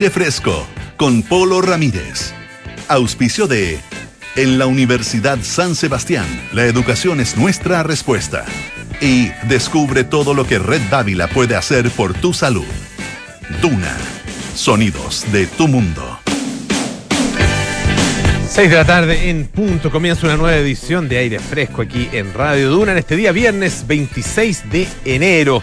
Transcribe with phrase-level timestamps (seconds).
[0.00, 0.64] De fresco
[0.96, 2.32] con Polo Ramírez.
[2.86, 3.80] Auspicio de
[4.36, 8.44] En la Universidad San Sebastián, la educación es nuestra respuesta.
[9.00, 12.64] Y descubre todo lo que Red Dávila puede hacer por tu salud.
[13.60, 13.96] Duna.
[14.54, 16.20] Sonidos de tu mundo.
[18.48, 22.32] 6 de la tarde en punto comienza una nueva edición de aire fresco aquí en
[22.34, 25.60] Radio Duna en este día viernes 26 de enero.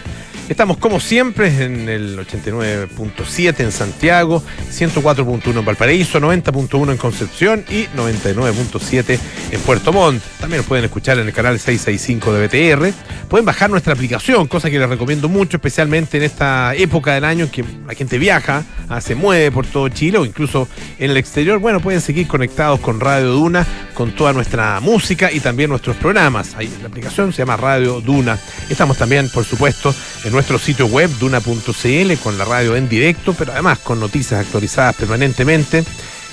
[0.48, 4.40] Estamos como siempre en el 89.7 en Santiago,
[4.70, 9.18] 104.1 en Valparaíso, 90.1 en Concepción y 99.7
[9.50, 10.22] en Puerto Montt.
[10.38, 12.94] También nos pueden escuchar en el canal 665 de BTR.
[13.28, 17.46] Pueden bajar nuestra aplicación, cosa que les recomiendo mucho, especialmente en esta época del año
[17.46, 20.68] en que la gente viaja, ah, se mueve por todo Chile o incluso
[21.00, 21.58] en el exterior.
[21.58, 26.54] Bueno, pueden seguir conectados con Radio Duna, con toda nuestra música y también nuestros programas.
[26.54, 28.38] Ahí la aplicación se llama Radio Duna.
[28.70, 29.92] Estamos también, por supuesto,
[30.22, 34.94] en nuestro sitio web duna.cl con la radio en directo, pero además con noticias actualizadas
[34.94, 35.82] permanentemente.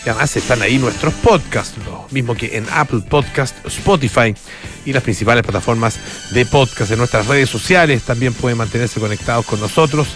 [0.06, 4.36] Y además están ahí nuestros podcasts, lo mismo que en Apple Podcast, Spotify
[4.86, 5.98] y las principales plataformas
[6.32, 6.92] de podcast.
[6.92, 10.10] En nuestras redes sociales también pueden mantenerse conectados con nosotros,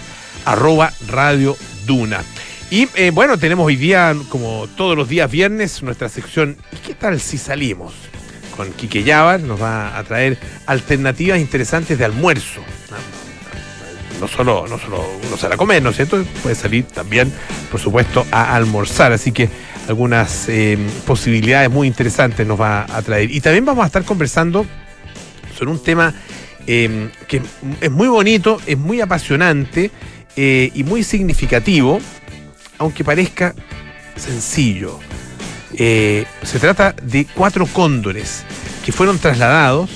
[0.44, 2.22] arroba Radio Duna.
[2.70, 6.92] Y eh, bueno, tenemos hoy día, como todos los días viernes, nuestra sección ¿Y qué
[6.92, 7.94] tal si salimos?
[8.54, 12.60] Con Quique Yavar nos va a traer alternativas interesantes de almuerzo
[14.20, 16.22] no solo, no solo uno sale a comer, ¿no es cierto?
[16.42, 17.32] Puede salir también,
[17.70, 19.12] por supuesto, a almorzar.
[19.12, 19.48] Así que
[19.88, 23.30] algunas eh, posibilidades muy interesantes nos va a traer.
[23.30, 24.66] Y también vamos a estar conversando
[25.56, 26.14] sobre un tema
[26.66, 27.42] eh, que
[27.80, 29.90] es muy bonito, es muy apasionante
[30.36, 32.00] eh, y muy significativo,
[32.78, 33.54] aunque parezca
[34.16, 34.98] sencillo.
[35.76, 38.44] se trata de cuatro cóndores
[38.84, 39.90] que fueron trasladados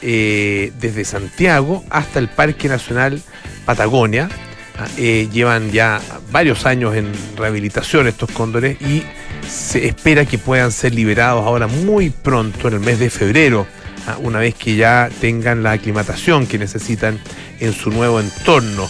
[0.00, 3.22] desde Santiago hasta el Parque Nacional
[3.64, 4.28] Patagonia.
[4.76, 6.00] Ah, eh, llevan ya
[6.32, 9.04] varios años en rehabilitación estos cóndores y
[9.48, 13.68] se espera que puedan ser liberados ahora muy pronto, en el mes de febrero,
[14.08, 17.20] ah, una vez que ya tengan la aclimatación que necesitan
[17.60, 18.88] en su nuevo entorno.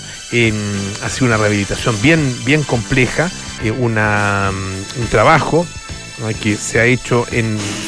[1.05, 3.31] ha sido una rehabilitación bien, bien compleja,
[3.63, 5.67] eh, una, mm, un trabajo
[6.41, 7.27] que se ha hecho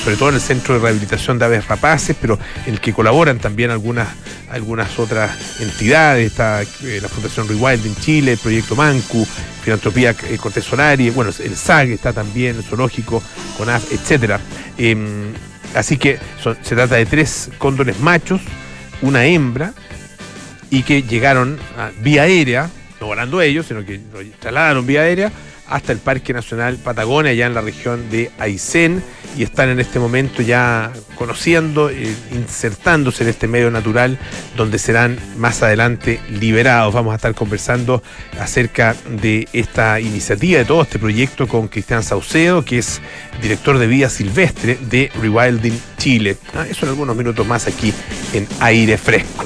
[0.02, 3.38] sobre todo en el Centro de Rehabilitación de Aves Rapaces, pero en el que colaboran
[3.38, 4.08] también algunas,
[4.50, 9.26] algunas otras entidades, está eh, la Fundación Rewild en Chile, el Proyecto Mancu,
[9.62, 13.22] Filantropía eh, Cortés Solari, bueno, el SAG está también, el Zoológico,
[13.56, 14.40] CONAF, etcétera.
[14.76, 15.32] Em,
[15.74, 16.18] así que
[16.62, 18.40] se trata de tres cóndores machos,
[19.02, 19.72] una hembra,
[20.68, 21.58] y que llegaron
[22.00, 22.68] vía aérea,
[23.00, 25.30] no volando ellos, sino que lo trasladaron vía aérea
[25.68, 29.02] hasta el Parque Nacional Patagonia, allá en la región de Aysén,
[29.36, 34.18] y están en este momento ya conociendo, eh, insertándose en este medio natural,
[34.56, 36.94] donde serán más adelante liberados.
[36.94, 38.02] Vamos a estar conversando
[38.40, 43.00] acerca de esta iniciativa, de todo este proyecto con Cristian Saucedo, que es
[43.42, 46.36] director de vida silvestre de Rewilding Chile.
[46.54, 47.92] Ah, eso en algunos minutos más aquí
[48.32, 49.44] en Aire Fresco.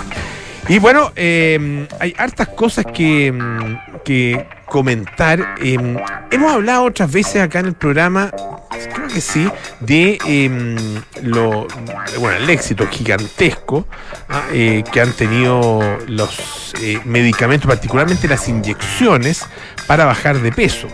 [0.69, 3.35] Y bueno, eh, hay hartas cosas que,
[4.05, 5.57] que comentar.
[5.61, 5.99] Em,
[6.31, 8.31] hemos hablado otras veces acá en el programa,
[8.95, 9.47] creo que sí,
[9.81, 10.77] de em,
[11.23, 11.67] lo,
[12.19, 13.87] bueno, el éxito gigantesco
[14.31, 19.45] ah, eh, que han tenido los eh, medicamentos, particularmente las inyecciones,
[19.87, 20.89] para bajar de peso.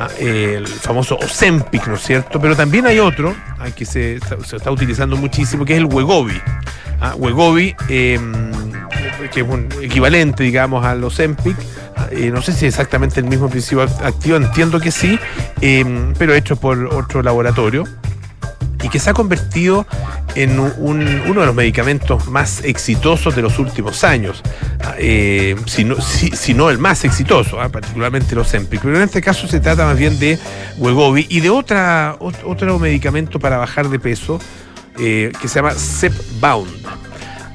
[0.00, 2.40] Ah, el famoso Ozempic, ¿no es cierto?
[2.40, 6.40] Pero también hay otro ah, que se, está utilizando muchísimo, que es el Wegovi.
[7.16, 8.32] Wegovi, em,
[9.32, 11.56] que es un equivalente, digamos, al Ozempic,
[12.12, 15.18] eh, no sé si exactamente el mismo principio activo, entiendo que sí,
[15.60, 17.84] em, pero hecho por otro laboratorio
[18.82, 19.86] y que se ha convertido
[20.34, 24.42] en uno de los medicamentos más exitosos de los últimos años,
[24.98, 25.84] eh, si,
[26.54, 28.80] no, el más exitoso, ah, particularmente los Empic.
[28.82, 30.38] Pero en este caso se trata más bien de
[30.78, 34.40] Wegovy y de otra, otro medicamento para bajar de peso
[34.98, 36.70] eh, que se llama Zepbound.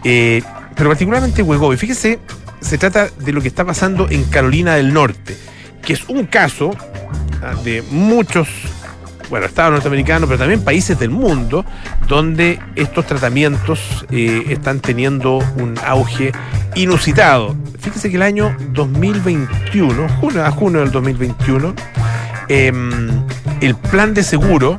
[0.03, 1.75] pero particularmente Wegovy.
[1.75, 2.19] Fíjese
[2.61, 5.37] se trata de lo que está pasando en Carolina del Norte,
[5.81, 6.71] que es un caso
[7.41, 8.47] ah, de muchos,
[9.29, 11.65] bueno, estados norteamericanos, pero también países del mundo,
[12.07, 16.31] donde estos tratamientos eh, están teniendo un auge
[16.75, 17.55] inusitado.
[17.79, 21.73] Fíjese que el año 2021, junio, a junio del 2021,
[22.49, 23.09] em,
[23.61, 24.77] el plan de seguro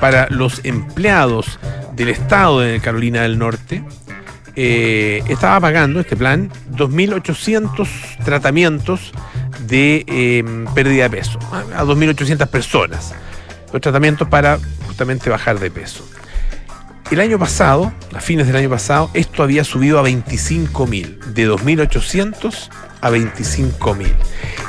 [0.00, 1.58] para los empleados
[1.94, 3.82] del estado de Carolina del Norte
[4.60, 7.86] eh, estaba pagando este plan 2.800
[8.24, 9.12] tratamientos
[9.68, 13.14] de em, pérdida de peso a 2.800 personas.
[13.72, 14.58] Los tratamientos para
[14.88, 16.04] justamente bajar de peso.
[17.12, 22.68] El año pasado, a fines del año pasado, esto había subido a 25.000, de 2.800
[23.00, 24.12] a 25 mil.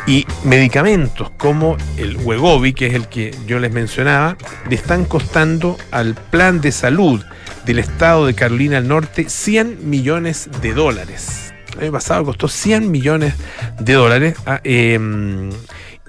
[0.05, 4.37] Y medicamentos como el Wegovy, que es el que yo les mencionaba,
[4.69, 7.23] le están costando al plan de salud
[7.69, 11.53] del estado de Carolina del Norte 100 millones de dólares.
[11.75, 13.35] El año pasado costó 100 millones
[13.79, 15.51] de dólares ah, em,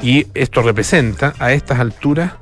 [0.00, 2.32] y esto representa a estas alturas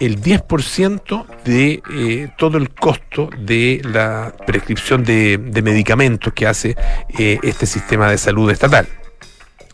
[0.00, 6.76] el 10% de eh, todo el costo de la prescripción de, medicamentos que hace
[7.16, 8.88] eh, este sistema de salud estatal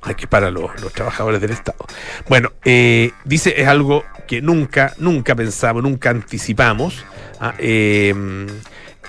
[0.03, 1.87] aquí para los, trabajadores del Estado.
[2.29, 7.03] Bueno, eh, dice es algo que nunca, nunca pensamos, nunca anticipamos.
[7.41, 7.55] Ah,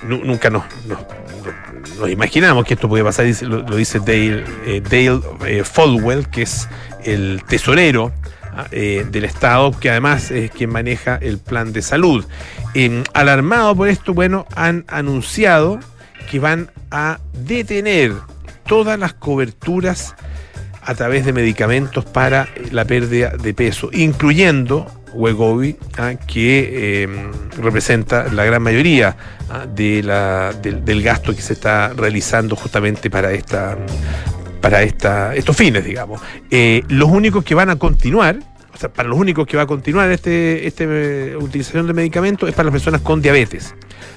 [0.03, 0.63] nunca nos,
[2.09, 6.67] imaginamos que esto puede pasar, lo, dice Dale, Dale Fodwell, que es
[7.03, 8.11] el tesorero
[8.71, 12.25] eh, del Estado, que además es quien maneja el plan de salud.
[13.13, 15.79] alarmado por esto, bueno, han anunciado
[16.29, 18.13] que van a detener
[18.65, 20.15] todas las coberturas
[20.81, 28.31] a través de medicamentos para la pérdida de peso, incluyendo Wegovy, ah, que em, representa
[28.31, 29.15] la gran mayoría
[29.49, 33.77] ah, del, gasto que se está realizando justamente para esta
[34.61, 36.21] para esta, estos fines, digamos.
[36.51, 38.37] Eh, los únicos que van a continuar,
[38.71, 42.47] o sea, para los únicos que va a continuar este, este eh, utilización de medicamentos
[42.47, 43.73] es para las personas con diabetes.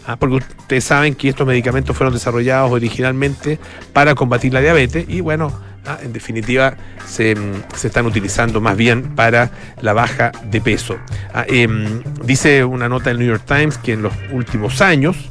[0.06, 0.16] ¿ah?
[0.16, 3.58] porque ustedes saben que estos medicamentos fueron desarrollados originalmente
[3.92, 5.52] para combatir la diabetes y bueno,
[5.86, 5.98] ¿ah?
[6.02, 6.76] en definitiva
[7.06, 7.34] se,
[7.76, 9.50] se, están utilizando más bien para
[9.80, 10.96] la baja de peso.
[11.32, 11.44] ¿ah?
[11.46, 15.30] Em, dice una nota del New York Times que en los últimos años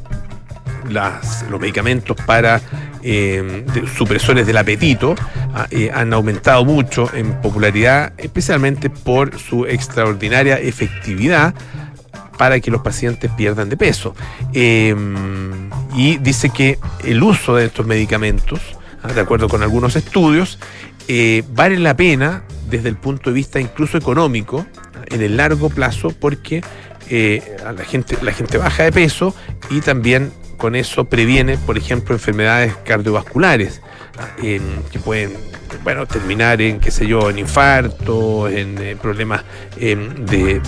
[1.50, 2.61] los medicamentos para
[3.01, 3.65] eh,
[3.97, 5.15] supresores del apetito
[5.53, 11.53] ah, eh, han aumentado mucho en popularidad, especialmente por su extraordinaria efectividad
[12.38, 14.15] para que los pacientes pierdan de peso.
[14.53, 18.59] Em, y dice que el uso de estos medicamentos,
[19.13, 20.59] de acuerdo con algunos estudios,
[21.07, 24.65] eh, vale la pena desde el punto de vista incluso económico
[25.07, 26.63] en el largo plazo porque
[27.09, 29.35] la, gente, la gente baja de peso
[29.69, 30.31] y también
[30.63, 33.81] con eso previene, por ejemplo, enfermedades cardiovasculares
[34.39, 35.33] que pueden
[35.83, 39.44] bueno, terminar en, qué sé yo, en infarto, en eh, problemas
[39.77, 40.62] em, de,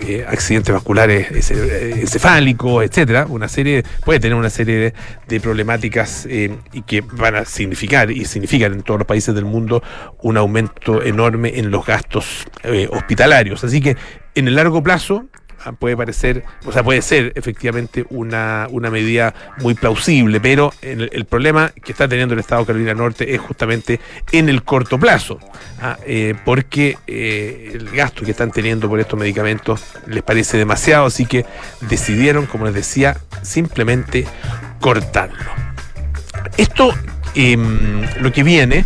[0.00, 3.26] eh, accidentes vasculares encefálicos, etcétera.
[3.28, 4.92] Una serie, puede tener una serie
[5.28, 9.44] de, problemáticas em, y que van a significar, y significan en todos los países del
[9.44, 9.84] mundo,
[10.20, 13.62] un aumento enorme en los gastos eh, hospitalarios.
[13.62, 13.96] Así que
[14.34, 15.26] en el largo plazo,
[15.78, 21.92] puede parecer, o sea, puede ser efectivamente una, medida muy plausible, pero el, problema que
[21.92, 24.00] está teniendo el Estado de Carolina Norte es justamente
[24.32, 25.38] en el corto plazo,
[25.80, 25.96] ¿ah?
[26.04, 31.26] eh, porque eh, el gasto que están teniendo por estos medicamentos les parece demasiado, así
[31.26, 31.46] que
[31.82, 34.26] decidieron, como les decía, simplemente
[34.80, 35.52] cortarlo.
[36.56, 36.92] Esto,
[37.34, 38.84] em, lo que viene,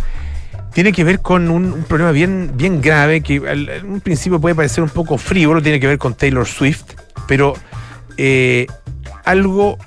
[0.77, 4.83] tiene que ver con un, problema bien, bien grave que en un principio puede parecer
[4.83, 6.83] un poco frívolo, tiene que ver con Taylor Swift,
[7.27, 7.55] pero
[8.15, 8.67] eh,
[9.25, 9.79] algo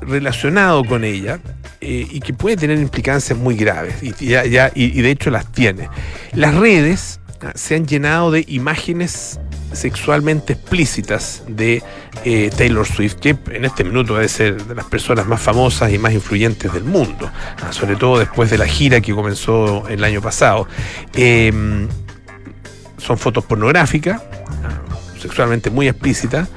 [0.00, 1.38] relacionado con ella
[1.80, 5.88] eh, y que puede tener implicancias muy graves, y, ya, y de hecho las tiene.
[6.32, 9.38] Las redes ah, se han llenado de imágenes
[9.74, 11.82] sexualmente explícitas de
[12.24, 15.98] eh, Taylor Swift, que en este minuto debe ser de las personas más famosas y
[15.98, 17.30] más influyentes del mundo,
[17.62, 20.66] ah, sobre todo después de la gira que comenzó el año pasado.
[21.14, 21.88] Em,
[22.98, 24.22] son fotos pornográficas,
[24.64, 26.48] ah, sexualmente muy explícitas,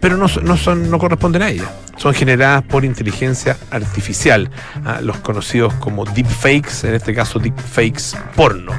[0.00, 1.70] pero no, son, no corresponden a ella.
[1.96, 4.50] Son generadas por inteligencia artificial,
[4.84, 8.72] ah, los conocidos como deepfakes, en este caso deepfakes porno.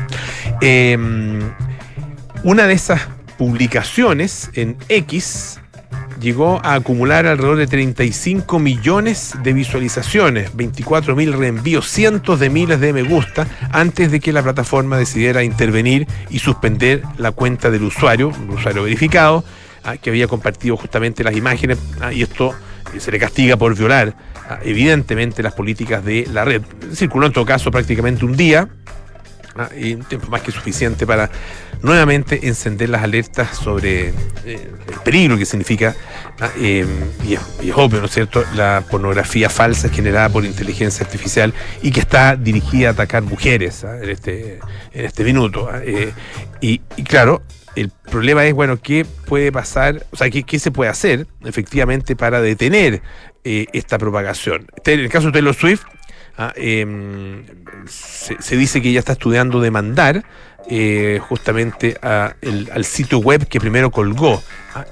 [0.61, 1.39] Em,
[2.43, 3.01] una de esas
[3.37, 5.59] publicaciones en X
[6.19, 12.79] llegó a acumular alrededor de 35 millones de visualizaciones, 24 mil reenvíos, cientos de miles
[12.79, 17.83] de me gusta, antes de que la plataforma decidiera intervenir y suspender la cuenta del
[17.83, 19.43] usuario, un usuario verificado,
[19.83, 22.53] ah, que había compartido justamente las imágenes, ah, y esto
[22.93, 24.15] eh, se le castiga por violar
[24.49, 26.63] ah, evidentemente las políticas de la red.
[26.93, 28.67] Circuló en todo caso prácticamente un día,
[29.77, 31.29] y un tiempo más que suficiente para
[31.81, 34.09] nuevamente encender las alertas sobre
[34.45, 35.95] eh, el peligro que significa,
[36.57, 36.87] em,
[37.23, 37.41] y, es,
[37.75, 42.89] obvio, ¿no es cierto?, la pornografía falsa generada por inteligencia artificial y que está dirigida
[42.89, 43.97] a atacar mujeres ¿ah?
[44.01, 44.59] en, este,
[44.93, 45.69] en este minuto.
[45.71, 45.81] ¿ah?
[45.83, 46.11] Eh,
[46.61, 47.43] y, claro,
[47.75, 50.05] el problema es, bueno, ¿qué puede pasar?
[50.11, 53.01] O sea, ¿qué, qué se puede hacer efectivamente para detener
[53.43, 54.67] eh, esta propagación?
[54.83, 55.83] En el caso de Taylor Swift,
[56.55, 57.43] em,
[57.87, 60.23] se, dice que ella está estudiando demandar
[60.69, 64.41] eh, justamente al sitio web que primero colgó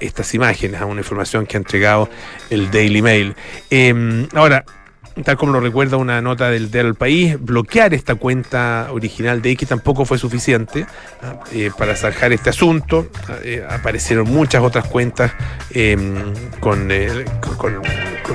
[0.00, 2.08] estas imágenes, a una información que ha entregado
[2.50, 3.36] el Daily Mail.
[3.70, 4.64] Em, ahora,
[5.24, 9.68] tal como lo recuerda una nota del del país, bloquear esta cuenta original de X
[9.68, 10.86] tampoco fue suficiente
[11.22, 11.40] ¿ah?
[11.52, 13.08] eh, para zanjar este asunto.
[13.28, 13.36] ¿ah?
[13.42, 15.32] Eh, aparecieron muchas otras cuentas
[15.72, 16.16] em,
[16.90, 17.24] eh,
[17.56, 17.82] con-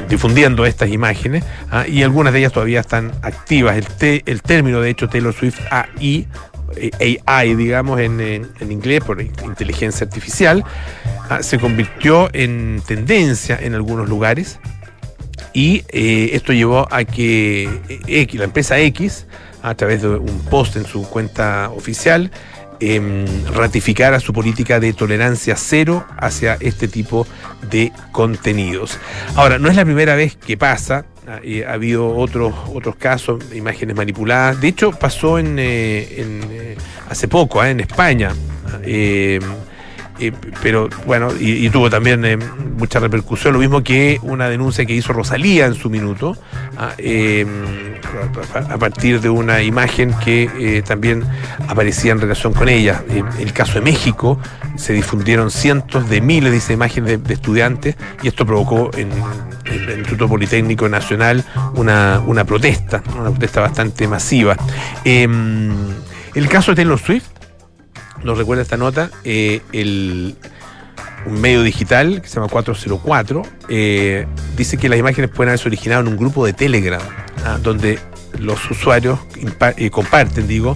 [0.09, 1.85] difundiendo estas imágenes ¿ah?
[1.87, 3.77] y algunas de ellas todavía están activas.
[3.77, 6.27] El, el término, de hecho, Taylor Swift AI,
[7.25, 10.63] AI, digamos, en, en- inglés, por inteligencia artificial,
[11.41, 14.59] se convirtió en tendencia en algunos lugares.
[15.53, 17.69] Y eh, esto llevó a que
[18.07, 19.25] X, la empresa X,
[19.61, 22.31] a través de un post en su cuenta oficial,
[22.79, 27.27] em, ratificara su política de tolerancia cero hacia este tipo
[27.69, 28.97] de contenidos.
[29.35, 31.05] Ahora, no es la primera vez que pasa.
[31.27, 34.59] ah, eh, ha habido otros otros casos, imágenes manipuladas.
[34.59, 36.75] De hecho, pasó en, eh, en, eh,
[37.09, 38.33] hace poco, ah, en España.
[40.21, 44.93] Eh, pero bueno, y, tuvo también eh, mucha repercusión, lo mismo que una denuncia que
[44.93, 46.37] hizo Rosalía en su minuto,
[46.77, 47.45] ah, eh,
[48.69, 51.23] a, partir de una imagen que también
[51.67, 53.03] aparecía en relación con ella.
[53.39, 54.39] El caso de México,
[54.75, 59.09] se difundieron cientos de miles de imágenes de, estudiantes y esto provocó en,
[59.65, 61.43] en el Instituto Politécnico Nacional
[61.75, 64.55] una, una protesta, una protesta bastante masiva.
[65.03, 65.71] Em,
[66.35, 67.30] el caso de Taylor Swift,
[68.23, 70.35] nos recuerda esta nota, eh, el,
[71.27, 74.25] medio digital que se llama 404 eh,
[74.57, 77.01] dice que las imágenes pueden haberse originado en un grupo de Telegram,
[77.45, 77.99] ah, donde
[78.39, 79.19] los usuarios
[79.77, 80.75] eh, comparten, digo,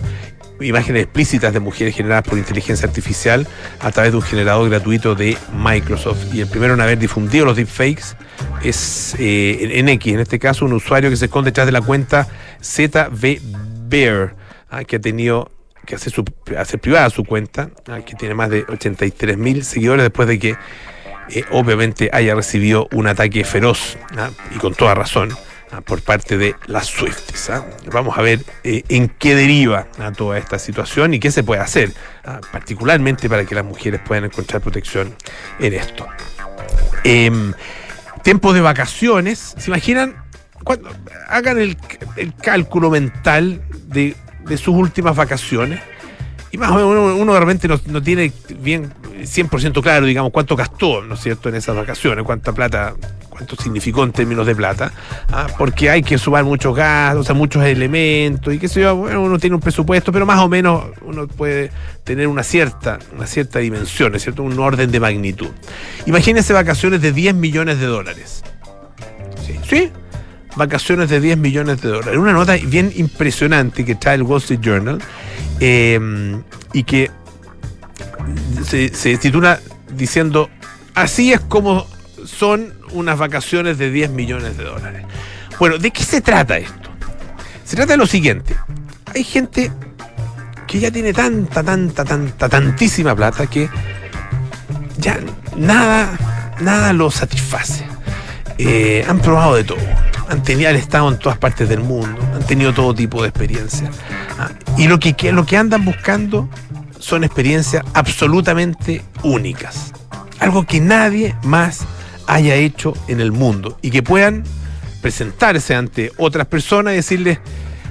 [0.61, 3.47] imágenes explícitas de mujeres generadas por inteligencia artificial
[3.79, 6.33] a través de un generador gratuito de Microsoft.
[6.33, 8.15] Y el primero en haber difundido los deepfakes
[8.63, 11.81] es en en X, en este caso, un usuario que se esconde detrás de la
[11.81, 12.27] cuenta
[12.61, 14.35] ZVBear,
[14.69, 15.54] ah, que ha tenido
[15.85, 16.23] que hace, su,
[16.57, 17.69] hace privada su cuenta,
[18.05, 20.57] que tiene más de 83 mil seguidores después de que
[21.29, 25.35] eh, obviamente haya recibido un ataque feroz ah, y con toda razón
[25.71, 27.49] ah, por parte de las Swifties.
[27.49, 27.65] ah.
[27.91, 31.61] Vamos a ver eh, en qué deriva ah, toda esta situación y qué se puede
[31.61, 31.91] hacer,
[32.51, 35.15] particularmente para que las mujeres puedan encontrar protección
[35.59, 36.05] en esto.
[37.03, 37.53] Em,
[38.21, 40.23] tiempo de vacaciones, ¿se imaginan?
[40.63, 40.89] Cuando,
[41.27, 41.77] hagan el
[42.41, 44.15] cálculo mental de,
[44.47, 45.81] de sus últimas vacaciones.
[46.51, 48.93] Y más o menos uno, uno de repente no, no tiene bien
[49.25, 52.95] 100% claro, digamos, cuánto gastó, ¿no es cierto?, en esas vacaciones, cuánta plata,
[53.29, 54.91] cuánto significó en términos de plata,
[55.31, 55.47] ¿ah?
[55.57, 59.21] porque hay que sumar muchos gastos, o sea, muchos elementos, y qué sé yo, bueno,
[59.21, 61.71] uno tiene un presupuesto, pero más o menos uno puede
[62.03, 65.49] tener una cierta, una cierta dimensión, ¿no es cierto?, un orden de magnitud.
[66.05, 68.43] Imagínense vacaciones de 10 millones de dólares.
[69.45, 69.59] ¿Sí?
[69.67, 69.91] ¿Sí?
[70.55, 72.17] Vacaciones de 10 millones de dólares.
[72.17, 75.01] Una nota bien impresionante que trae el Wall Street Journal
[75.59, 76.41] eh,
[76.73, 77.11] y que
[78.65, 79.59] se, se titula
[79.95, 80.49] diciendo,
[80.93, 81.85] así es como
[82.25, 85.05] son unas vacaciones de 10 millones de dólares.
[85.59, 86.89] Bueno, ¿de qué se trata esto?
[87.63, 88.55] Se trata de lo siguiente.
[89.13, 89.71] Hay gente
[90.67, 93.69] que ya tiene tanta, tanta, tanta, tantísima plata que
[94.97, 95.19] ya
[95.55, 96.17] nada,
[96.59, 97.85] nada lo satisface.
[98.57, 99.77] Eh, han probado de todo.
[100.29, 102.19] Han tenido han estado en todas partes del mundo.
[102.33, 103.95] Han tenido todo tipo de experiencias.
[104.39, 106.49] Ah, y lo que, lo que andan buscando
[106.99, 109.93] son experiencias absolutamente únicas.
[110.39, 111.85] Algo que nadie más
[112.27, 113.77] haya hecho en el mundo.
[113.81, 114.43] Y que puedan
[115.01, 117.39] presentarse ante otras personas y decirles,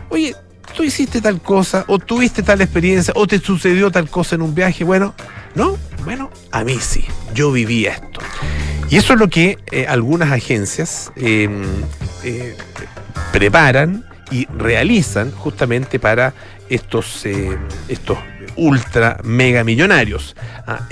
[0.08, 0.34] oye,
[0.76, 4.54] tú hiciste tal cosa, o tuviste tal experiencia, o te sucedió tal cosa en un
[4.54, 4.84] viaje.
[4.84, 5.14] Bueno,
[5.54, 8.20] no, bueno, a mí sí, yo viví esto.
[8.90, 11.48] Y eso es lo que eh, algunas agencias eh,
[12.22, 12.56] eh,
[13.32, 16.34] preparan y realizan justamente para
[16.68, 17.56] estos, eh,
[17.88, 18.18] estos
[18.56, 20.36] ultra mega millonarios.
[20.66, 20.86] Ah,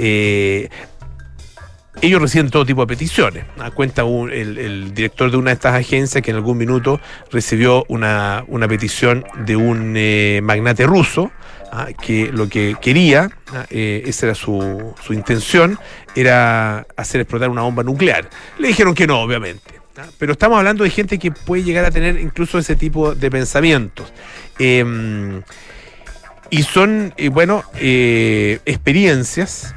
[2.00, 3.44] ellos reciben todo tipo de peticiones.
[3.58, 7.84] Ah, Cuenta un- el, director de una de estas agencias que en algún minuto recibió
[7.88, 11.30] una, una petición de un eh, magnate ruso
[11.70, 15.78] ah, que lo que quería, ah, eh, esa era su, su intención,
[16.16, 18.28] era hacer explotar una bomba nuclear.
[18.58, 19.74] Le dijeron que no, obviamente.
[19.98, 23.30] ah, Pero estamos hablando de gente que puede llegar a tener incluso ese tipo de
[23.30, 24.10] pensamientos.
[24.58, 25.42] Em,
[26.48, 27.64] y son, eh, bueno,
[28.64, 29.74] experiencias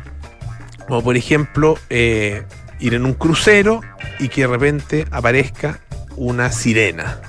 [0.87, 2.43] como por ejemplo, eh,
[2.79, 3.81] ir en un crucero
[4.19, 5.79] y que de repente aparezca
[6.15, 7.19] una sirena.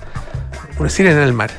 [0.78, 1.50] Una sirena en el mar.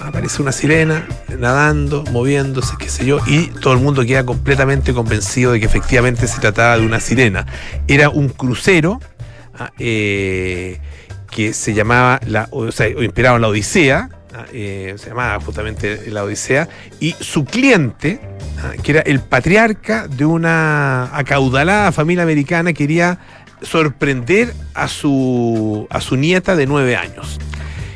[0.00, 1.06] Aparece una sirena
[1.38, 6.26] nadando, moviéndose, qué sé yo, y todo el mundo queda completamente convencido de que efectivamente
[6.28, 7.46] se trataba de una sirena.
[7.88, 9.00] Era un crucero
[9.58, 10.78] ah, eh,
[11.30, 14.10] que se llamaba, la, o sea, inspirado en la Odisea,
[14.52, 16.68] eh, se llamaba justamente la Odisea,
[17.00, 18.20] y su cliente,
[18.62, 23.18] ah, que era el patriarca de una acaudalada familia americana, quería
[23.62, 27.38] sorprender a su, a su nieta de nueve años.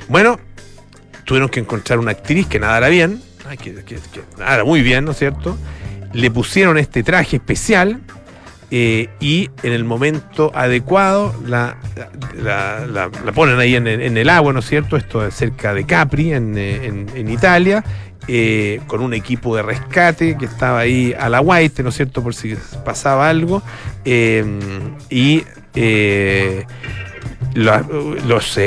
[0.09, 0.39] Bueno,
[1.25, 3.23] tuvieron que encontrar una actriz que nadara bien,
[3.61, 3.99] que, que,
[4.39, 5.57] nadara muy bien, ¿no es cierto?
[6.13, 8.01] Le pusieron este traje especial
[8.75, 11.77] eh, y en el momento adecuado la,
[12.43, 14.97] la, ponen ahí en, el agua, ¿no es cierto?
[14.97, 17.85] Esto es cerca de Capri, en, en Italia,
[18.29, 22.23] eh, con un equipo de rescate que estaba ahí a la white, ¿no es cierto?
[22.23, 23.63] Por si pasaba algo.
[24.07, 24.43] Eh,
[25.11, 25.45] y
[27.55, 28.59] los,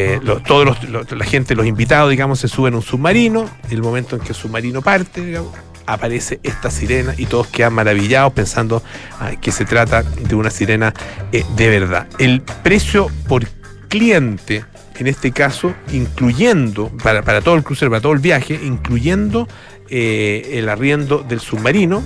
[0.45, 0.77] todos
[1.11, 3.49] la gente, los invitados, digamos, se suben a un submarino.
[3.71, 5.51] El momento en que el submarino parte, digamos,
[5.85, 8.83] aparece esta sirena y todos quedan maravillados pensando
[9.41, 10.93] que se trata de una sirena
[11.31, 12.07] eh, de verdad.
[12.19, 13.45] El precio por
[13.87, 14.65] cliente,
[14.97, 19.47] en este caso, incluyendo, para, todo el crucero, para todo el viaje, incluyendo
[19.89, 22.03] eh, el arriendo del submarino,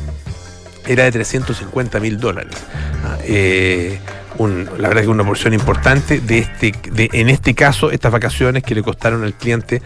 [0.87, 2.55] era de 350 mil dólares.
[3.03, 3.99] Ah, eh,
[4.39, 8.81] la verdad que una porción importante de este, en este caso, estas vacaciones que le
[8.81, 9.81] costaron al cliente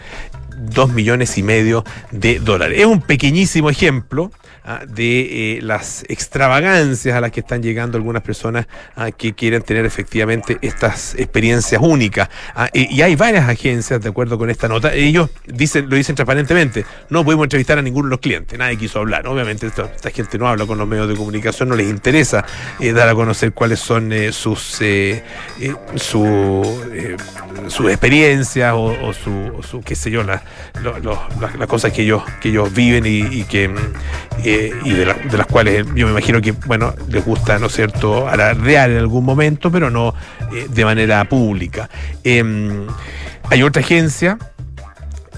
[0.56, 2.78] 2 millones y medio de dólares.
[2.80, 4.30] Es un pequeñísimo ejemplo
[4.88, 8.66] de eh, las extravagancias a las que están llegando algunas personas
[8.96, 12.30] ah, que quieren tener efectivamente estas experiencias únicas.
[12.54, 16.86] Ah, y, hay varias agencias, de acuerdo con esta nota, ellos dicen, lo dicen transparentemente,
[17.10, 19.26] no podemos entrevistar a ninguno de los clientes, nadie quiso hablar.
[19.26, 22.46] Obviamente esta, gente no habla con los medios de comunicación, no les interesa
[22.80, 24.80] eh, dar a conocer cuáles son eh, sus,
[25.96, 26.82] su,
[27.68, 30.40] sus experiencias o, su, qué sé yo, las
[31.68, 33.70] cosas que ellos, que ellos viven y, que
[34.84, 38.90] y de, las cuales yo me imagino que, bueno, les gusta, ¿no es cierto?, alardear
[38.90, 40.14] en algún momento, pero no
[40.52, 41.88] eh, de manera pública.
[42.22, 42.86] Em,
[43.50, 44.38] hay otra agencia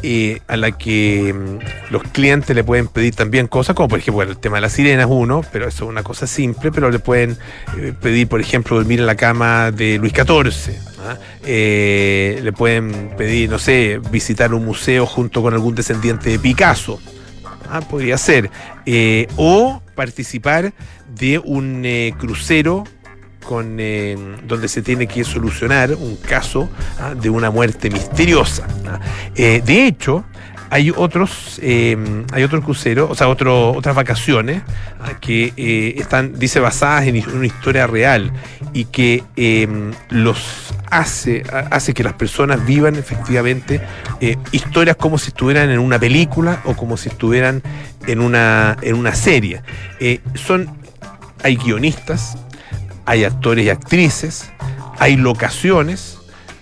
[0.02, 4.22] eh, a la que mm, los clientes le pueden pedir también cosas, como por ejemplo
[4.22, 7.36] el tema de las sirenas, uno, pero eso es una cosa simple, pero le pueden
[7.78, 10.74] eh, pedir, por ejemplo, dormir en la cama de Luis XIV.
[11.06, 11.16] ¿ah?
[11.44, 17.00] le pueden pedir, no sé, visitar un museo junto con algún descendiente de Picasso.
[17.70, 18.50] Ah, podría ser.
[18.84, 20.72] Eh, o participar
[21.14, 22.84] de un eh, crucero
[23.46, 26.68] con, eh, donde se tiene que solucionar un caso
[27.00, 28.66] ah, de una muerte misteriosa.
[29.34, 30.24] De hecho,
[30.70, 34.62] hay otros, hay otros cruceros, o sea, otro, otras vacaciones
[35.20, 38.32] que están, dice, basadas en una historia real
[38.72, 39.22] y que
[40.10, 43.80] los hace, hace que las personas vivan efectivamente
[44.20, 47.62] eh, historias como si estuvieran en una película o como si estuvieran
[48.06, 49.62] en una, en una serie.
[50.00, 50.70] Eh, son,
[51.42, 52.38] hay guionistas,
[53.04, 54.50] hay actores y actrices,
[54.98, 56.15] hay locaciones,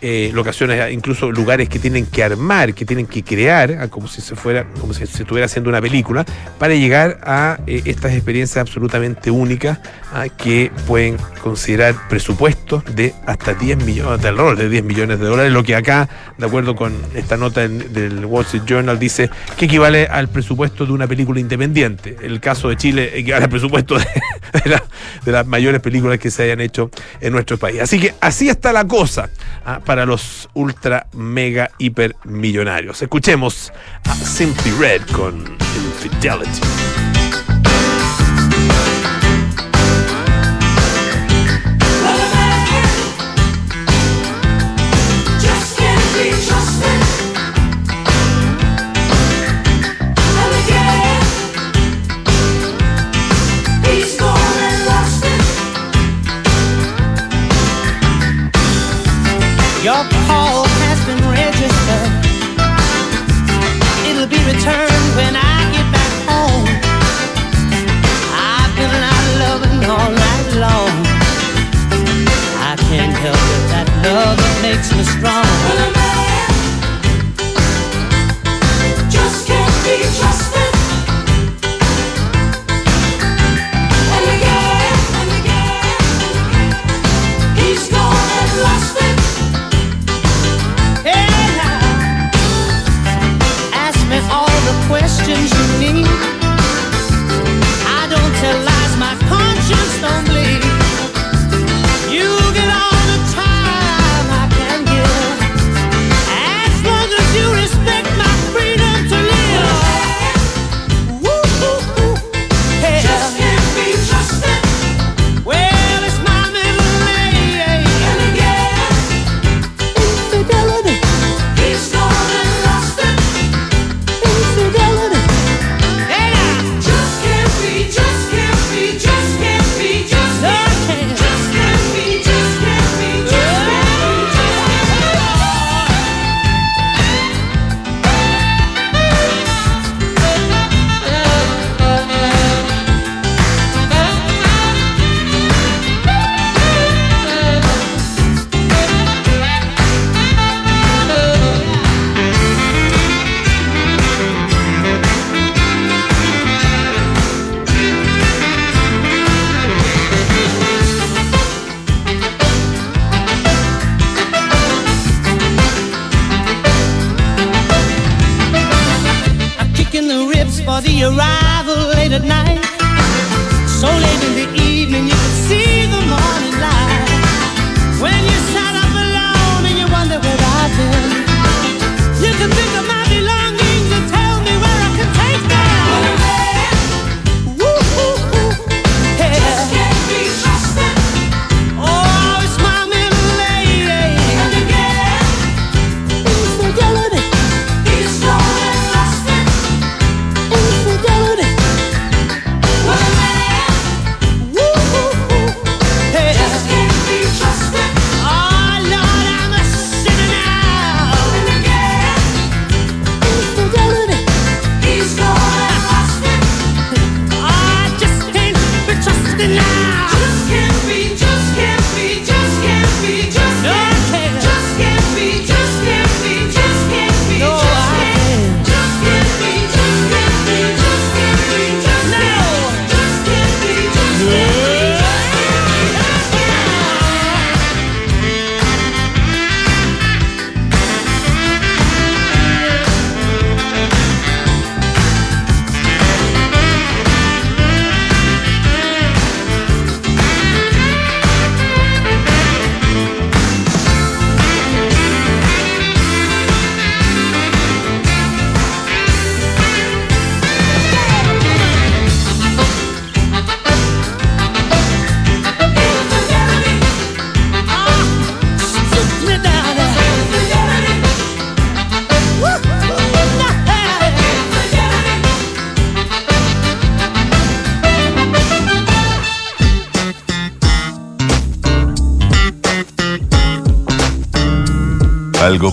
[0.06, 4.20] eh, locaciones, incluso lugares que tienen que armar, que tienen que crear, ah, como si
[4.20, 6.26] se fuera, como si se estuviera haciendo una película,
[6.58, 9.78] para llegar a eh, estas experiencias absolutamente únicas
[10.12, 15.24] ah, que pueden considerar presupuestos de hasta 10 millones, del rol de 10 millones de
[15.24, 19.64] dólares, lo que acá, de acuerdo con esta nota del, Wall Street Journal, dice que
[19.64, 22.18] equivale al presupuesto de una película independiente.
[22.20, 24.04] El caso de Chile equivale al presupuesto de,
[25.24, 26.90] de las mayores películas que se hayan hecho
[27.22, 27.80] en nuestro país.
[27.80, 29.30] Así que así está la cosa.
[29.64, 33.00] Ah, los ultra mega hiper millonarios.
[33.00, 33.72] Escuchemos
[34.04, 35.38] a Simply Red con
[35.76, 37.03] Infidelity.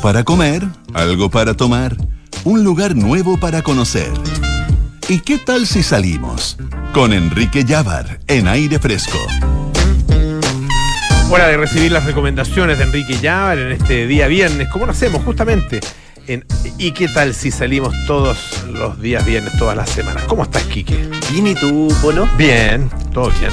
[0.01, 0.63] Algo para comer,
[0.95, 1.95] algo para tomar,
[2.43, 4.11] un lugar nuevo para conocer.
[5.07, 6.57] ¿Y qué tal si salimos?
[6.91, 9.19] Con Enrique Llávar en aire fresco.
[11.29, 15.23] Hora de recibir las recomendaciones de Enrique Llávar en este día viernes, como lo hacemos
[15.23, 15.81] justamente.
[16.25, 16.45] En,
[16.79, 20.23] ¿Y qué tal si salimos todos los días viernes, todas las semanas?
[20.23, 21.09] ¿Cómo estás, Quique?
[21.31, 22.27] Bien, ¿y tú, Polo?
[22.39, 23.51] Bien, todo bien.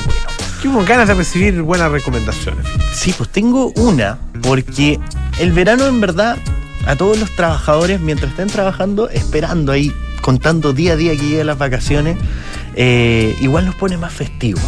[0.65, 2.67] Bueno, ganas de recibir buenas recomendaciones.
[2.93, 4.99] Sí, pues tengo una, porque
[5.39, 6.37] el verano en verdad
[6.87, 11.47] a todos los trabajadores, mientras estén trabajando, esperando ahí, contando día a día que lleguen
[11.47, 12.17] las vacaciones,
[12.75, 14.63] eh, igual nos pone más festivos,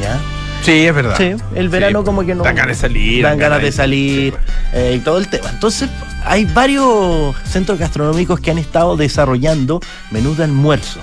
[0.00, 0.18] ¿ya?
[0.62, 1.14] Sí, es verdad.
[1.16, 2.42] Sí, el verano Sí, como que no...
[2.42, 3.22] Dan ganas de salir.
[3.22, 4.38] Dan ganas de salir Sí,
[4.72, 4.82] pues.
[4.82, 5.50] eh, y todo el tema.
[5.50, 5.88] Entonces,
[6.24, 11.00] hay varios centros gastronómicos que han estado desarrollando menús de almuerzo.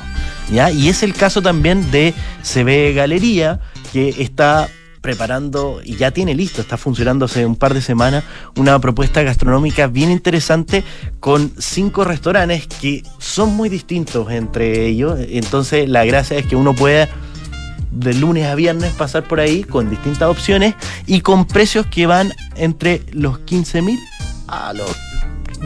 [0.51, 0.71] ¿ya?
[0.71, 3.59] Y es el caso también de CB Galería,
[3.95, 4.67] que está
[4.99, 8.25] preparando y ya tiene listo, está funcionando hace un par de semanas,
[8.57, 10.83] una propuesta gastronómica bien interesante
[11.21, 15.17] con cinco restaurantes que son muy distintos entre ellos.
[15.29, 17.07] Entonces, la gracia es que uno pueda
[17.89, 20.75] de lunes a viernes pasar por ahí con distintas opciones
[21.07, 23.99] y con precios que van entre los 15 mil
[24.49, 24.93] a los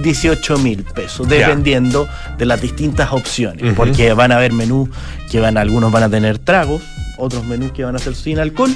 [0.04, 4.88] 18 mil pesos, dependiendo de las distintas opciones, porque van a haber menús
[5.32, 6.84] que van, algunos van a tener tragos,
[7.20, 8.76] otros menús que van a ser sin alcohol,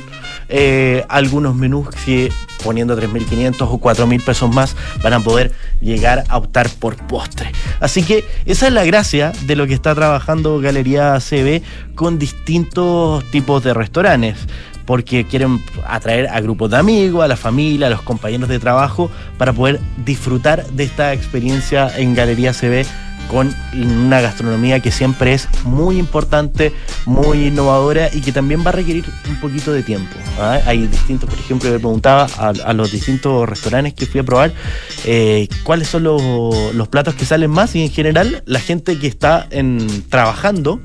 [0.49, 2.31] eh, algunos menús que
[2.63, 5.51] poniendo 3.500 o 4.000 pesos más van a poder
[5.81, 7.51] llegar a optar por postre.
[7.79, 11.61] Así que esa es la gracia de lo que está trabajando Galería CB
[11.95, 14.37] con distintos tipos de restaurantes
[14.85, 19.09] porque quieren atraer a grupos de amigos, a la familia, a los compañeros de trabajo,
[19.37, 22.85] para poder disfrutar de esta experiencia en Galería CB
[23.29, 26.73] con una gastronomía que siempre es muy importante,
[27.05, 30.15] muy innovadora y que también va a requerir un poquito de tiempo.
[30.39, 30.59] ¿ah?
[30.65, 34.53] Hay distintos, por ejemplo, me preguntaba a, los distintos restaurantes que fui a probar
[35.05, 39.07] eh, cuáles son los, los platos que salen más y en general la gente que
[39.07, 40.79] está en, trabajando.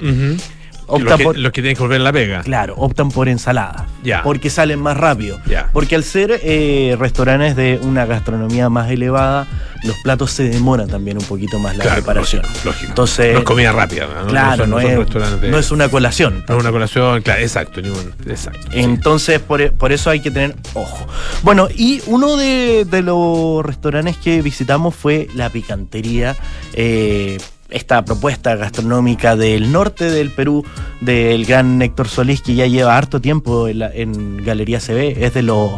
[0.89, 1.39] Opta los, que, por...
[1.39, 2.43] los que tienen que volver a la pega.
[2.43, 3.87] Claro, optan por ensalada.
[4.03, 4.23] Ya.
[4.23, 5.39] Porque salen más rápido.
[5.47, 5.71] Ya.
[5.73, 9.47] Porque al ser eh, restaurantes de una gastronomía más elevada,
[9.85, 12.43] los platos se demoran también un poquito más la Claro, preparación.
[12.43, 12.89] lógico, lógico.
[12.89, 14.07] Entonces, No es comida rápida.
[14.23, 14.27] ¿no?
[14.27, 16.45] claro, son- no, son es, restaurantes de- no es una colación.
[16.49, 18.61] no es una colación, claro, exacto, ni un- exacto.
[18.73, 18.81] sí.
[18.81, 21.07] Entonces, por, e- por eso hay que tener ojo.
[21.43, 26.35] Bueno, y uno de, de los restaurantes que visitamos fue la picantería.
[26.75, 27.39] eh,
[27.71, 30.65] esta propuesta gastronómica del norte del Perú,
[31.01, 35.35] del gran Héctor Solís, que ya lleva harto tiempo en, la- en Galería CB, es
[35.35, 35.71] de los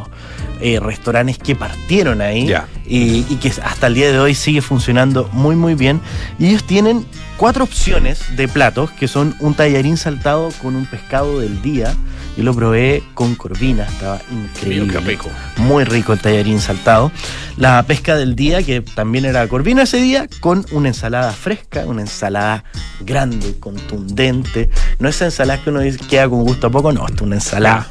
[0.61, 2.46] eh, restaurantes que partieron ahí
[2.87, 6.00] y, y que hasta el día de hoy sigue funcionando muy muy bien.
[6.38, 7.05] Y ellos tienen
[7.40, 11.94] cuatro opciones de platos, que son un tallarín saltado con un pescado del día.
[12.37, 15.18] Yo lo probé con corvina, estaba increíble.
[15.57, 17.11] Muy rico el tallarín saltado.
[17.57, 22.03] La pesca del día, que también era corvina ese día, con una ensalada fresca, una
[22.03, 22.62] ensalada
[23.00, 24.68] grande, contundente.
[24.98, 27.88] No esa ensalada que uno dice queda con gusto a poco, no, es una ensalada.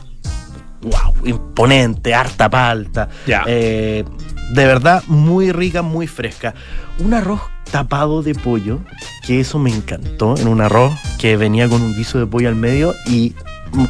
[0.81, 3.09] Wow, imponente, harta palta.
[3.25, 3.45] Ya.
[3.47, 4.05] Eh,
[4.53, 6.53] de verdad, muy rica, muy fresca.
[6.99, 8.79] Un arroz tapado de pollo,
[9.25, 12.55] que eso me encantó, en un arroz que venía con un guiso de pollo al
[12.55, 13.33] medio y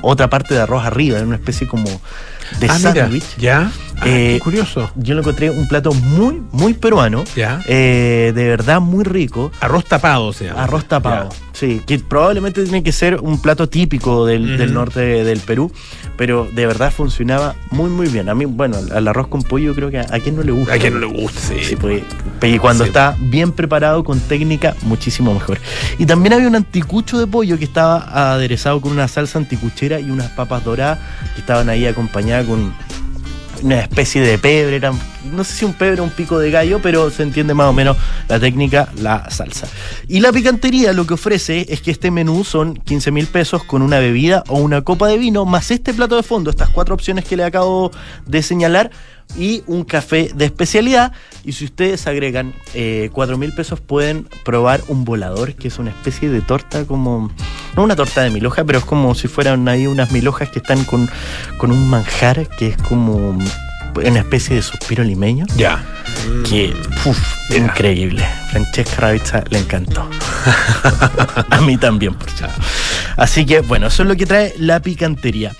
[0.02, 1.88] otra parte de arroz arriba, en una especie como
[2.60, 3.38] de ah, sándwich.
[3.38, 3.72] ya.
[4.02, 4.90] Ah, Eh, qué curioso.
[4.96, 7.62] Yo lo encontré un plato muy, muy peruano, Ya.
[7.68, 9.52] eh, de verdad muy rico.
[9.62, 10.64] Arroz tapado, se llama.
[10.64, 11.30] Arroz tapado.
[11.30, 11.36] Ya.
[11.54, 15.72] Sí, que probablemente tiene que ser un plato típico del norte del Perú,
[16.20, 18.28] pero de verdad funcionaba muy, muy bien.
[18.28, 20.74] A mí, bueno, al arroz con pollo creo que a, a quien no le gusta.
[20.74, 21.56] A quien no le gusta, sí.
[21.64, 22.04] Sí, pues,
[22.44, 22.90] y cuando Sí.
[22.90, 25.60] está bien preparado con técnica, muchísimo mejor.
[25.98, 30.12] Y también había un anticucho de pollo que estaba aderezado con una salsa anticuchera y
[30.12, 31.00] unas papas doradas
[31.36, 32.74] que estaban ahí acompañadas con
[33.64, 37.10] una especie de pebre, no sé si un pebre o un pico de gallo, pero
[37.10, 39.68] se entiende más o menos la técnica, la salsa.
[40.08, 43.82] Y la picantería lo que ofrece es que este menú son 15 mil pesos con
[43.82, 47.26] una bebida o una copa de vino, más este plato de fondo, estas cuatro opciones
[47.26, 47.92] que le acabo
[48.26, 48.92] de señalar,
[49.38, 51.14] y un café de especialidad.
[51.44, 55.92] Y si ustedes agregan eh, 4 mil pesos, pueden probar un volador, que es una
[55.92, 57.32] especie de torta como,
[57.76, 60.50] no una torta de mil hojas, pero es como si fueran ahí unas mil hojas
[60.50, 61.10] que están con,
[61.58, 63.38] con un manjar que es como
[63.96, 65.46] una especie de suspiro limeño.
[65.56, 65.84] Ya.
[66.48, 66.74] Que,
[67.06, 67.66] uf, Mira.
[67.66, 68.26] increíble.
[68.52, 70.10] Francesca Ravizza le encantó.
[71.50, 72.60] A mí también, por cierto.
[73.18, 75.56] Así que, bueno, eso es lo que trae la picantería.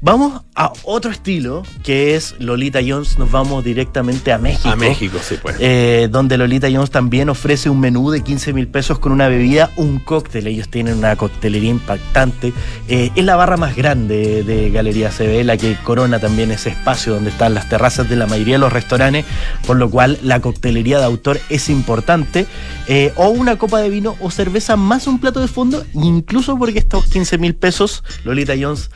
[0.00, 3.18] Vamos a otro estilo, que es Lolita Jones.
[3.18, 4.68] Nos vamos directamente a México.
[4.68, 5.56] A México, sí, pues.
[5.58, 9.72] Eh, donde Lolita Jones también ofrece un menú de 15 mil pesos con una bebida,
[9.74, 10.46] un cóctel.
[10.46, 12.52] Ellos tienen una coctelería impactante.
[12.86, 17.14] Eh, es la barra más grande de Galería CB, la que corona también ese espacio
[17.14, 19.24] donde están las terrazas de la mayoría de los restaurantes,
[19.66, 22.46] por lo cual la coctelería de autor es importante.
[22.86, 26.78] Eh, o una copa de vino o cerveza más un plato de fondo, incluso porque
[26.78, 28.90] estos 15 mil pesos, Lolita Jones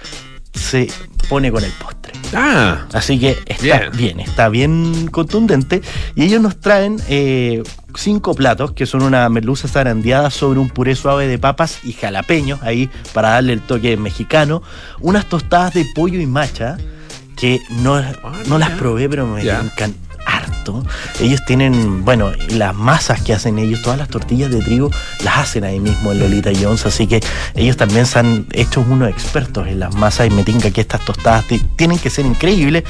[0.52, 0.88] se
[1.28, 2.12] pone con el postre.
[2.34, 3.90] Ah, Así que está Bien.
[3.96, 5.82] bien, está bien contundente.
[6.14, 7.62] Y ellos nos traen eh,
[7.94, 12.62] cinco platos, que son una merluza zarandeada sobre un puré suave de papas y jalapeños,
[12.62, 14.62] ahí para darle el toque mexicano.
[15.00, 16.76] Unas tostadas de pollo y macha,
[17.36, 18.12] que no, Ah,
[18.46, 19.94] no las probé, pero me encantan
[20.26, 20.84] harto.
[21.20, 24.90] Ellos tienen, bueno, las masas que hacen ellos, todas las tortillas de trigo,
[25.24, 27.20] las hacen ahí mismo en Lolita Jones, así que
[27.54, 31.04] ellos también se han hecho unos expertos en las masas y me tinca que estas
[31.04, 32.84] tostadas ti- tienen que ser increíbles.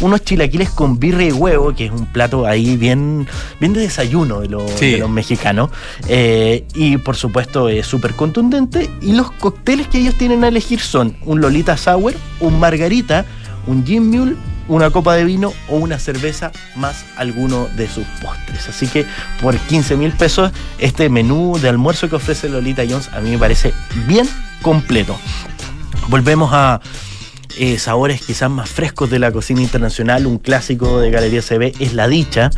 [0.00, 3.26] Unos chilaquiles con birria y huevo, que es un plato ahí bien,
[3.60, 4.92] bien de desayuno de, los- Sí.
[4.92, 5.70] de los mexicanos.
[6.08, 8.90] Eh, y por supuesto es súper contundente.
[9.02, 13.24] Y los cócteles que ellos tienen a elegir son un Lolita Sour, un Margarita,
[13.66, 14.34] un Gin Mule,
[14.68, 18.68] una copa de vino o una cerveza más alguno de sus postres.
[18.68, 19.06] Así que
[19.40, 23.38] por 15 mil pesos este menú de almuerzo que ofrece Lolita Jones a mí me
[23.38, 23.72] parece
[24.06, 24.28] bien
[24.62, 25.18] completo.
[26.08, 26.80] Volvemos a
[27.56, 30.26] eh, sabores quizás más frescos de la cocina internacional.
[30.26, 32.50] Un clásico de Galería CB es la dicha.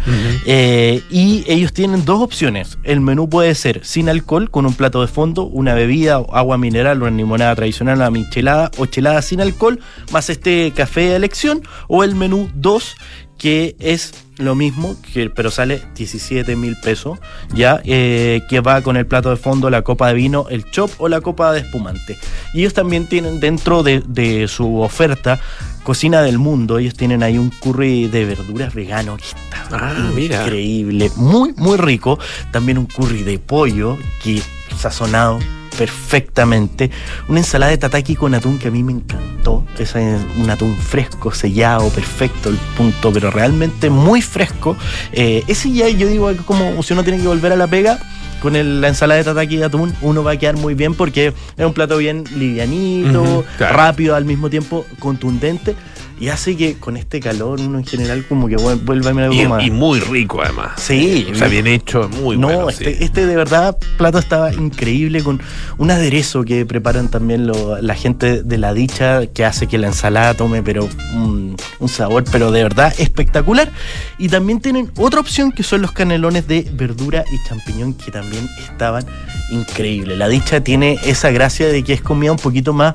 [0.46, 2.78] Eh, y ellos tienen dos opciones.
[2.82, 7.02] El menú puede ser sin alcohol, con un plato de fondo, una bebida, agua mineral,
[7.02, 9.80] una limonada tradicional, una michelada o chelada sin alcohol,
[10.12, 11.62] más este café de elección.
[11.88, 12.96] O el menú 2,
[13.40, 17.18] que es lo mismo, que, pero sale 17 mil pesos,
[17.54, 20.90] ya, eh, que va con el plato de fondo, la copa de vino, el chop
[20.98, 22.18] o la copa de espumante.
[22.52, 25.40] Y ellos también tienen dentro de, de su oferta
[25.84, 30.42] Cocina del Mundo, ellos tienen ahí un curry de verduras vegano que está Ah, mira.
[30.44, 32.18] increíble, muy, muy rico.
[32.50, 34.42] También un curry de pollo que
[34.76, 35.38] sazonado
[35.76, 36.90] perfectamente.
[37.28, 39.64] Una ensalada de tataki con atún que a mí me encantó.
[39.78, 44.76] Es un atún fresco, sellado, perfecto, el punto, pero realmente muy fresco.
[45.12, 47.98] Eh, ese ya yo digo como si uno tiene que volver a la pega.
[48.40, 51.34] Con el- la ensalada de tataki de atún uno va a quedar muy bien porque
[51.58, 53.76] es un plato bien livianito, Ujú, claro.
[53.76, 55.76] rápido, al mismo tiempo contundente
[56.20, 59.32] y hace que con este calor uno en general como que vuel- vuelva a mirar
[59.32, 59.64] Y, algo más.
[59.66, 60.72] y muy rico además.
[60.76, 61.26] Sí.
[61.32, 62.68] O sea, bien hecho, muy no, bueno.
[62.68, 63.04] este, sí.
[63.04, 65.40] este de verdad plato estaba increíble con
[65.78, 69.86] un aderezo que preparan también lo- la gente de la dicha que hace que la
[69.88, 73.70] ensalada tome pero un, un sabor pero de verdad espectacular
[74.18, 78.46] y también tienen otra opción que son los canelones de verdura y champiñón que también
[78.60, 79.06] estaban
[79.50, 80.18] increíbles.
[80.18, 82.94] La dicha tiene esa gracia de que es comida un poquito más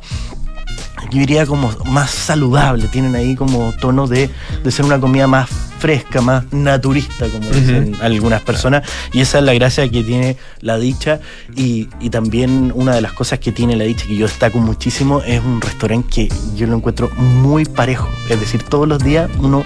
[1.12, 4.30] yo diría como más saludable, tienen ahí como tono de,
[4.64, 9.44] de ser una comida más fresca, más naturista, como dicen algunas personas, y esa es
[9.44, 11.20] la gracia que tiene la dicha,
[11.56, 15.22] y, y también una de las cosas que tiene la dicha que yo destaco muchísimo
[15.22, 19.64] es un restaurante que yo lo encuentro muy parejo, es decir, todos los días uno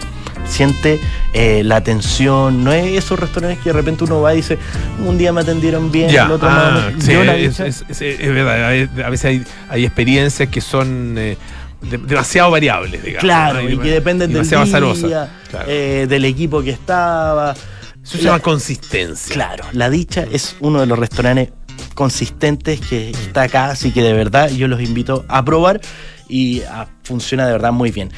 [0.49, 0.99] siente
[1.33, 4.57] eh, la atención, no es esos restaurantes que de repente uno va y dice,
[5.05, 8.01] un día me atendieron bien, Ya, el otro ah, no, sí, la es, es- es-
[8.01, 8.63] es verdad.
[9.05, 11.37] A veces hay, hay experiencias que son eh,
[11.81, 13.21] de- demasiado variables, digamos.
[13.23, 13.69] Claro, ¿no?
[13.69, 15.29] y que dependen del día, azarosas.
[15.49, 15.65] Claro.
[15.67, 17.53] eh, del equipo que estaba.
[18.03, 19.33] Eso se la- llama consistencia.
[19.33, 21.49] Claro, La Dicha es uno de los restaurantes
[21.93, 25.81] consistentes que está acá, así que de verdad yo los invito a probar
[26.27, 28.11] y a funciona de verdad muy bien.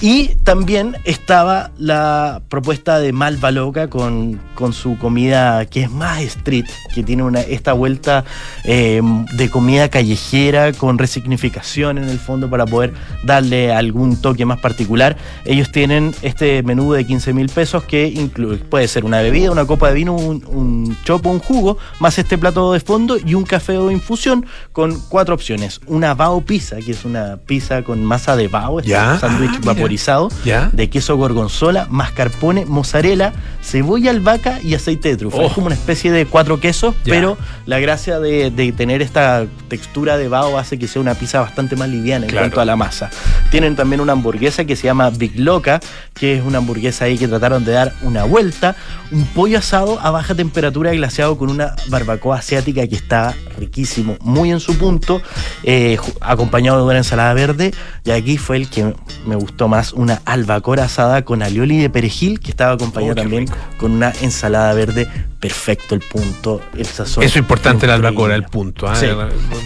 [0.00, 6.22] Y también estaba la propuesta de Malva Loca con, con su comida que es más
[6.22, 8.24] street, que tiene una, esta vuelta
[8.64, 9.02] eh,
[9.34, 15.18] de comida callejera con resignificación en el fondo para poder darle algún toque más particular.
[15.44, 18.30] Ellos tienen este menú de 15 mil pesos que
[18.70, 22.38] puede ser una bebida, una copa de vino, un, un chopo, un jugo, más este
[22.38, 25.82] plato de fondo y un café o infusión con cuatro opciones.
[25.86, 30.30] Una bao pizza, que es una pizza con masa de bao, este sándwich Ah, vaporizado,
[30.44, 30.70] Ya.
[30.72, 35.36] de queso gorgonzola, mascarpone, mozzarella, cebolla albahaca y aceite de trufa.
[35.38, 35.46] Oh.
[35.48, 37.12] Es como una especie de cuatro quesos, Ya.
[37.12, 41.40] pero la gracia de, de tener esta textura de bao hace que sea una pizza
[41.40, 42.46] bastante más liviana en Claro.
[42.46, 43.10] cuanto a la masa.
[43.50, 45.80] Tienen también una hamburguesa que se llama Big Loca,
[46.14, 48.76] que es una hamburguesa ahí que trataron de dar una vuelta.
[49.10, 54.50] Un pollo asado a baja temperatura glaseado con una barbacoa asiática que está riquísimo, muy
[54.50, 55.20] en su punto,
[55.64, 57.72] eh, acompañado de una ensalada verde.
[58.04, 58.94] Y aquí fue el que
[59.26, 63.46] me gustó más, una albacora asada con alioli de perejil, que estaba acompañado Oh, también
[63.46, 63.56] rico.
[63.78, 65.08] con una ensalada verde.
[65.40, 67.22] Perfecto el punto, el sazón.
[67.22, 68.88] Eso es importante la albacora, el punto.
[68.88, 68.96] ¿ah?
[68.96, 69.06] Sí.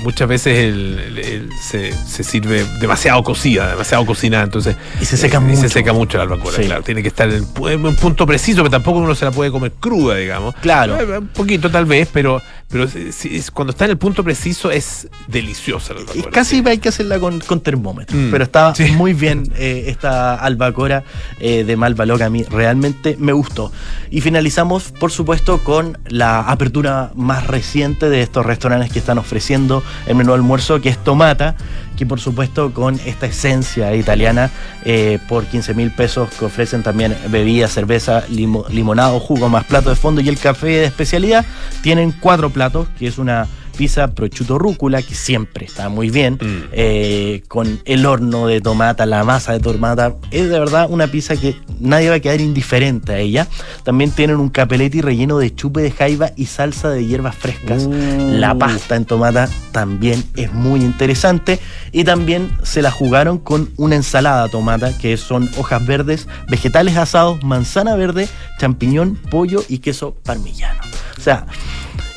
[0.04, 5.16] Muchas veces el- el- el- se, se sirve demasiado cocida, demasiado cocinada, entonces Y se
[5.16, 5.60] seca eh, mucho.
[5.62, 6.64] se seca mucho la albacora, Sí.
[6.64, 6.82] claro.
[6.82, 7.46] Tiene que estar en,
[7.86, 10.54] un punto preciso, pero tampoco uno se la puede comer cruda, digamos.
[10.56, 11.00] Claro.
[11.00, 15.08] Eh, Un poquito tal vez, pero, pero si- cuando está en el punto preciso es
[15.26, 16.30] deliciosa la Y albacora.
[16.32, 16.64] casi sí.
[16.68, 18.14] hay que hacerla con, con termómetro.
[18.14, 18.90] Mm, Pero estaba sí.
[18.92, 21.02] muy bien eh, esta albacora
[21.40, 22.26] de Malva Loca.
[22.26, 23.72] A mí realmente me gustó.
[24.10, 29.82] Y finalizamos, por supuesto, con la apertura más reciente de estos restaurantes que están ofreciendo
[30.06, 31.54] el menú almuerzo, que es Tomata.
[31.96, 34.50] Que por supuesto con esta esencia italiana
[34.84, 39.90] eh, por 15 mil pesos que ofrecen también bebida, cerveza, limo- limonado, jugo más plato
[39.90, 41.44] de fondo y el café de especialidad.
[41.82, 46.68] Tienen cuatro platos, que es una pizza prosciutto rúcula, que siempre está muy bien, Mm.
[46.72, 50.14] eh, con el horno de tomata, la masa de tomata.
[50.30, 53.46] Es de verdad una pizza que nadie va a quedar indiferente a ella.
[53.82, 57.84] También tienen un capeletti relleno de chupe de jaiba y salsa de hierbas frescas.
[57.84, 57.92] Uh.
[58.38, 61.58] La pasta en tomata también es muy interesante.
[61.92, 67.42] Y también se la jugaron con una ensalada tomata, que son hojas verdes, vegetales asados,
[67.44, 70.80] manzana verde, champiñón, pollo y queso parmillano.
[71.18, 71.46] O sea,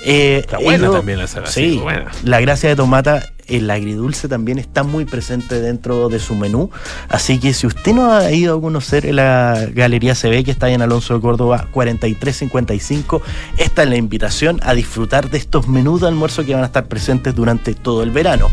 [0.06, 2.12] eh, Está buena ello- también la Sí, sí, buena.
[2.24, 6.70] la gracia de tomata, el agridulce también está muy presente dentro de su menú.
[7.10, 10.74] Así que si usted no ha ido a conocer la Galería CB, que está ahí
[10.74, 13.22] en Alonso de Córdoba 4355,
[13.58, 16.88] esta es la invitación a disfrutar de estos menús de almuerzo que van a estar
[16.88, 18.50] presentes durante todo el verano.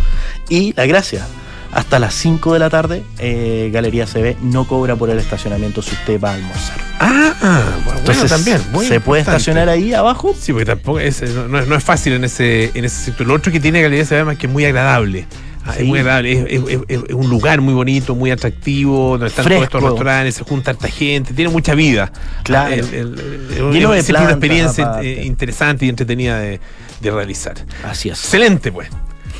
[0.49, 1.27] Y la gracia.
[1.73, 5.93] Hasta las 5 de la tarde, eh, Galería CB no cobra por el estacionamiento si
[5.95, 6.77] usted va a almorzar.
[7.01, 8.61] Ah, ah, bueno, Entonces, también.
[8.73, 10.35] muy ¿se puede estacionar ahí abajo?
[10.39, 13.27] Sí, porque tampoco es, no, no es- fácil en ese, en ese sector.
[13.27, 15.27] Lo otro que tiene Galería se llama que es muy agradable.
[15.65, 15.83] Ah, Sí.
[15.83, 19.45] Es muy agradable, es, es- es- es un lugar muy bonito, muy atractivo, donde están
[19.47, 19.89] todos estos Fresco.
[19.89, 22.13] restaurantes, se junta harta gente, tiene mucha vida.
[22.43, 22.71] Claro.
[22.71, 23.19] Ah, el- el-
[23.57, 25.23] el- Lleno de una experiencia aparte.
[25.25, 26.61] interesante y entretenida de,
[27.01, 27.55] de realizar.
[27.89, 28.19] Así es.
[28.25, 28.89] Excelente, pues.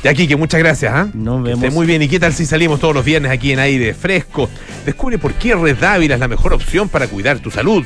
[0.09, 0.93] Aquí, que muchas gracias.
[0.93, 1.07] ¿ah?
[1.13, 1.75] Nos Que esté vemos.
[1.75, 2.01] muy bien.
[2.01, 4.49] ¿Y qué tal si salimos todos los viernes aquí en aire fresco?
[4.85, 7.85] Descubre por qué Red Dávila es la mejor opción para cuidar tu salud.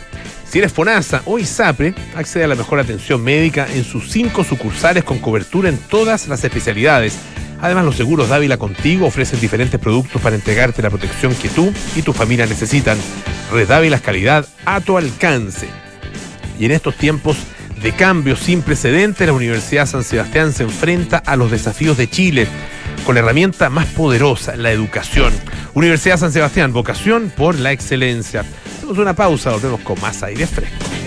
[0.49, 5.03] Si eres FONASA o ISAPRE, accede a la mejor atención médica en sus cinco sucursales
[5.03, 7.18] con cobertura en todas las especialidades.
[7.61, 12.01] Además, los seguros Dávila Contigo ofrecen diferentes productos para entregarte la protección que tú y
[12.01, 12.97] tu familia necesitan.
[13.51, 15.68] Red Dávila es calidad a tu alcance.
[16.59, 17.38] Y en estos tiempos
[17.82, 22.47] de cambio sin precedentes, la Universidad San Sebastián se enfrenta a los desafíos de Chile
[23.05, 25.34] con la herramienta más poderosa, la educación.
[25.73, 28.43] Universidad San Sebastián, vocación por la excelencia.
[28.78, 31.07] Hacemos una pausa, volvemos con más aire fresco.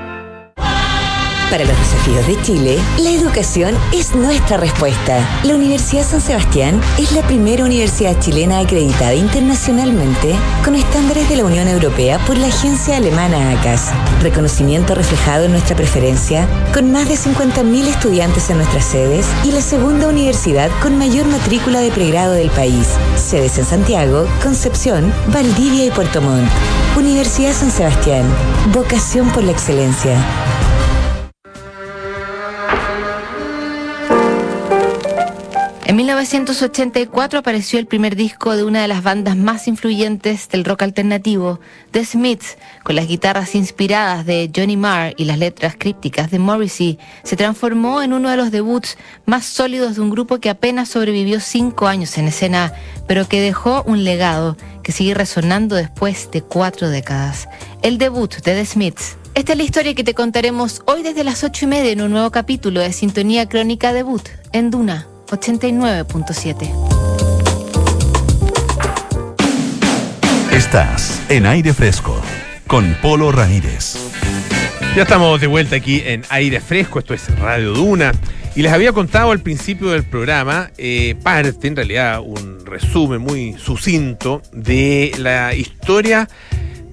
[1.51, 5.41] Para los desafíos de Chile, la educación es nuestra respuesta.
[5.43, 10.33] La Universidad San Sebastián es la primera universidad chilena acreditada internacionalmente
[10.63, 13.91] con estándares de la Unión Europea por la agencia alemana ACAS.
[14.21, 19.61] Reconocimiento reflejado en nuestra preferencia, con más de 50.000 estudiantes en nuestras sedes y la
[19.61, 22.87] segunda universidad con mayor matrícula de pregrado del país.
[23.17, 26.49] Sedes en Santiago, Concepción, Valdivia y Puerto Montt.
[26.95, 28.23] Universidad San Sebastián.
[28.71, 30.15] Vocación por la excelencia.
[36.01, 41.59] 1984 apareció el primer disco de una de las bandas más influyentes del rock alternativo,
[41.91, 46.97] The Smiths, con las guitarras inspiradas de Johnny Marr y las letras crípticas de Morrissey,
[47.21, 48.97] se transformó en uno de los debuts
[49.27, 52.73] más sólidos de un grupo que apenas sobrevivió cinco años en escena,
[53.07, 57.47] pero que dejó un legado que sigue resonando después de cuatro décadas.
[57.83, 59.17] El debut de The Smiths.
[59.35, 62.09] Esta es la historia que te contaremos hoy desde las ocho y media en un
[62.09, 66.69] nuevo capítulo de Sintonía Crónica Debut en Duna 89.7.
[70.51, 72.21] Estás en aire fresco
[72.67, 73.95] con Polo Ramírez.
[74.93, 78.11] Ya estamos de vuelta aquí en aire fresco, esto es Radio Duna.
[78.55, 83.53] Y les había contado al principio del programa eh, parte, en realidad un resumen muy
[83.53, 86.27] sucinto de la historia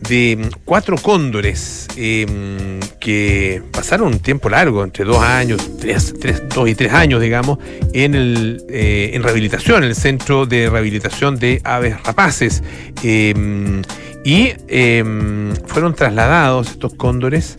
[0.00, 6.14] de cuatro cóndores em, que pasaron un tiempo largo, entre dos años, tres,
[6.48, 7.58] dos y tres años, digamos,
[7.92, 12.62] en, el, eh, en rehabilitación, en el Centro de Rehabilitación de Aves Rapaces.
[13.02, 13.82] Em,
[14.24, 17.56] y em, fueron trasladados estos cóndores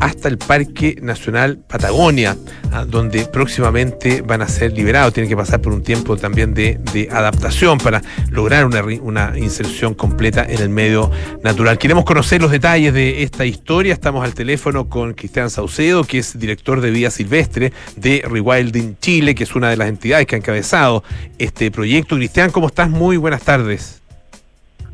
[0.00, 2.36] hasta el Parque Nacional Patagonia,
[2.72, 5.12] ah, donde próximamente van a ser liberados.
[5.14, 6.78] Tienen que pasar por un tiempo también de,
[7.10, 11.10] adaptación para lograr una, una, inserción completa en el medio
[11.42, 11.78] natural.
[11.78, 13.92] Queremos conocer los detalles de esta historia.
[13.92, 19.34] Estamos al teléfono con Cristian Saucedo, que es director de Vía Silvestre de Rewilding Chile,
[19.34, 21.02] que es una de las entidades que ha encabezado
[21.38, 22.16] este proyecto.
[22.16, 22.90] Cristian, ¿cómo estás?
[22.90, 23.97] Muy buenas tardes.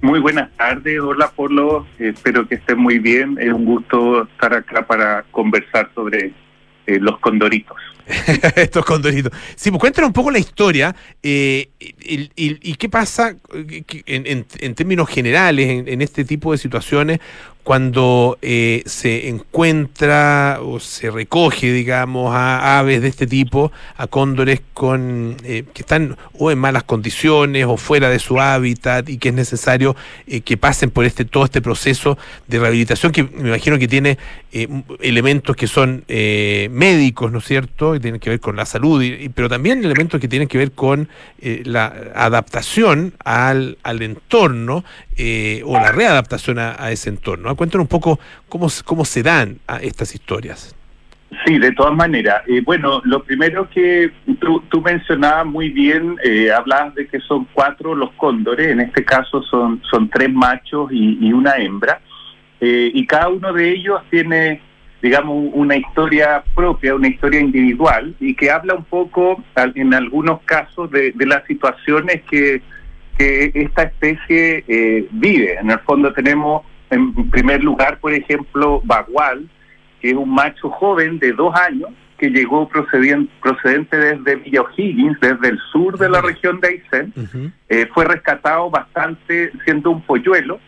[0.05, 4.86] Muy buenas tardes, hola Polo, espero que estén muy bien, es un gusto estar acá
[4.86, 6.30] para conversar sobre
[6.86, 7.74] eh, los condoritos.
[8.55, 9.32] Estos condoritos.
[9.57, 13.34] Sí, pues cuéntanos un poco la historia eh, y, qué pasa
[14.05, 17.20] en, términos generales en, este tipo de situaciones
[17.64, 24.60] cuando eh, se encuentra o se recoge, digamos, a aves de este tipo, a cóndores
[24.74, 29.30] con eh, que están o en malas condiciones o fuera de su hábitat y que
[29.30, 29.96] es necesario
[30.26, 34.18] eh, que pasen por este todo este proceso de rehabilitación que me imagino que tiene
[35.00, 37.94] elementos que son médicos, ¿no es cierto?
[37.94, 40.70] Que tienen que ver con la salud, y, pero también elementos que tienen que ver
[40.70, 41.08] con
[41.42, 44.84] la adaptación al, al entorno
[45.64, 47.53] o la readaptación a ese entorno.
[47.57, 50.74] Cuéntanos un poco cómo, cómo se dan a estas historias.
[51.44, 52.42] Sí, de todas maneras.
[52.46, 57.94] Eh, bueno, lo primero que tú, mencionabas muy bien, eh, hablabas de que son cuatro
[57.94, 62.00] los cóndores, en este caso son, son tres machos y, una hembra,
[62.61, 64.61] eh, y cada uno de ellos tiene,
[65.02, 70.90] digamos, una historia propia, una historia individual, y que habla un poco, en algunos casos,
[70.90, 72.62] de, de las situaciones que,
[73.18, 75.59] que esta especie eh, vive.
[75.59, 79.49] En el fondo tenemos en primer lugar, por ejemplo, Bagual,
[80.01, 85.18] que es un macho joven de dos años que llegó procedente, procedente desde Villa O'Higgins,
[85.20, 87.53] desde el sur de la región de Aysén.
[87.68, 90.61] Eh, fue rescatado bastante siendo un polluelo.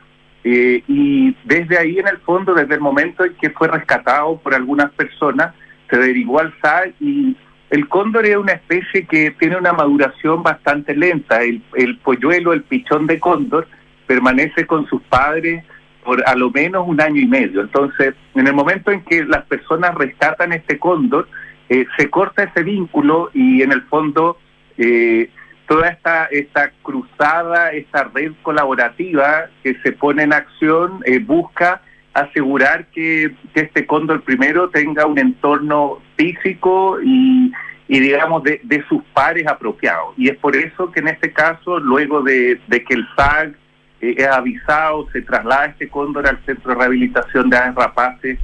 [0.42, 4.54] Eh, y desde ahí, en el fondo, desde el momento en que fue rescatado por
[4.54, 5.54] algunas personas,
[5.90, 7.36] se derivó al SAR y
[7.70, 11.42] el cóndor es una especie que tiene una maduración bastante lenta.
[11.42, 13.66] El, el polluelo, el pichón de cóndor,
[14.06, 15.64] permanece con sus padres
[16.06, 17.60] por a lo menos un año y medio.
[17.60, 21.28] Entonces, en el momento en que las personas rescatan este cóndor,
[21.68, 24.38] eh, se corta ese vínculo y en el fondo
[24.78, 25.28] eh,
[25.66, 31.82] toda esta, esta cruzada, esta red colaborativa que se pone en acción eh, busca
[32.14, 37.52] asegurar que, este cóndor primero tenga un entorno físico y,
[37.88, 40.14] y digamos de, de, sus pares apropiados.
[40.16, 43.54] Y es por eso que en este caso, luego de, de que el SAG
[44.00, 48.38] eh, avisado, se traslada este cóndor al Centro de Rehabilitación de Aves Rapaces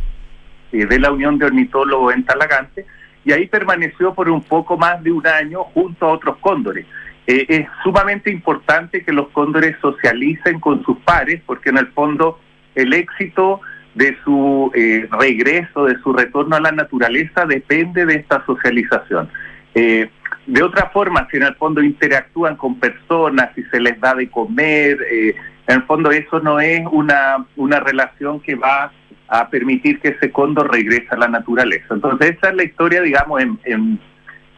[0.73, 2.87] eh, de la Unión de Ornitólogos en Talagante,
[3.25, 6.87] y ahí permaneció por un poco más de un año junto a otros cóndores.
[7.27, 12.41] Eh, es sumamente importante que los cóndores socialicen con sus pares, porque en el fondo
[12.75, 13.61] el éxito
[13.95, 14.73] de su
[15.11, 19.29] regreso, de su retorno a la naturaleza, depende de esta socialización.
[20.47, 24.29] De otra forma, si en el fondo interactúan con personas, si se les da de
[24.29, 25.35] comer, eh,
[25.69, 28.93] en el fondo eso no es una, una relación que va
[29.29, 31.95] a permitir que ese cóndor regrese a la naturaleza.
[31.95, 33.99] Entonces esa es la historia, digamos, en,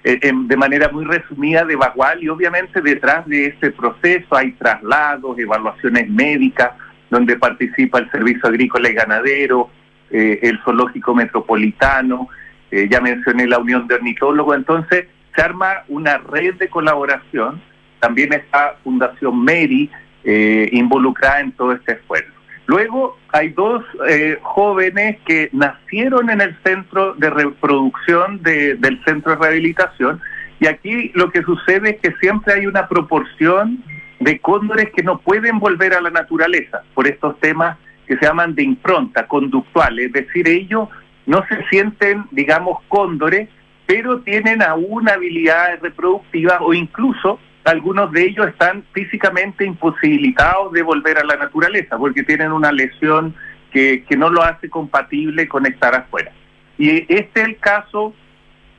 [0.03, 6.11] de manera muy resumida de Bagual y obviamente detrás de ese proceso hay traslados, evaluaciones
[6.11, 6.73] médicas,
[7.09, 9.71] donde participa el Servicio Agrícola y Ganadero,
[10.11, 12.29] eh, el Zoológico Metropolitano,
[12.71, 17.61] eh, ya mencioné la Unión de Ornitólogos, entonces se arma una red de colaboración,
[18.01, 19.91] también está Fundación Mary
[20.25, 22.33] eh, involucrada en todo este esfuerzo.
[22.67, 29.39] Luego hay dos eh, jóvenes que nacieron en el centro de reproducción del centro de
[29.39, 30.21] rehabilitación.
[30.61, 33.85] Y aquí lo que sucede es que siempre hay una proporción
[34.21, 37.77] de cóndores que no pueden volver a la naturaleza por estos temas
[38.07, 40.89] que se llaman de impronta conductual, es decir, ellos
[41.27, 43.49] no se sienten, digamos, cóndores,
[43.87, 51.19] pero tienen aún habilidades reproductivas o incluso algunos de ellos están físicamente imposibilitados de volver
[51.19, 53.35] a la naturaleza porque tienen una lesión
[53.73, 56.33] que, que no lo hace compatible con estar afuera.
[56.79, 58.15] Y este es el caso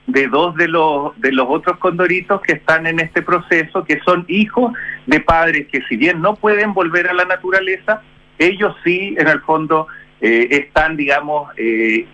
[0.08, 4.24] de dos de los de los otros condoritos que están en este proceso, que son
[4.28, 4.74] hijos
[5.08, 8.04] de padres que si bien no pueden volver a la naturaleza,
[8.38, 9.88] ellos sí, en el fondo,
[10.22, 12.06] eh, están, digamos, eh,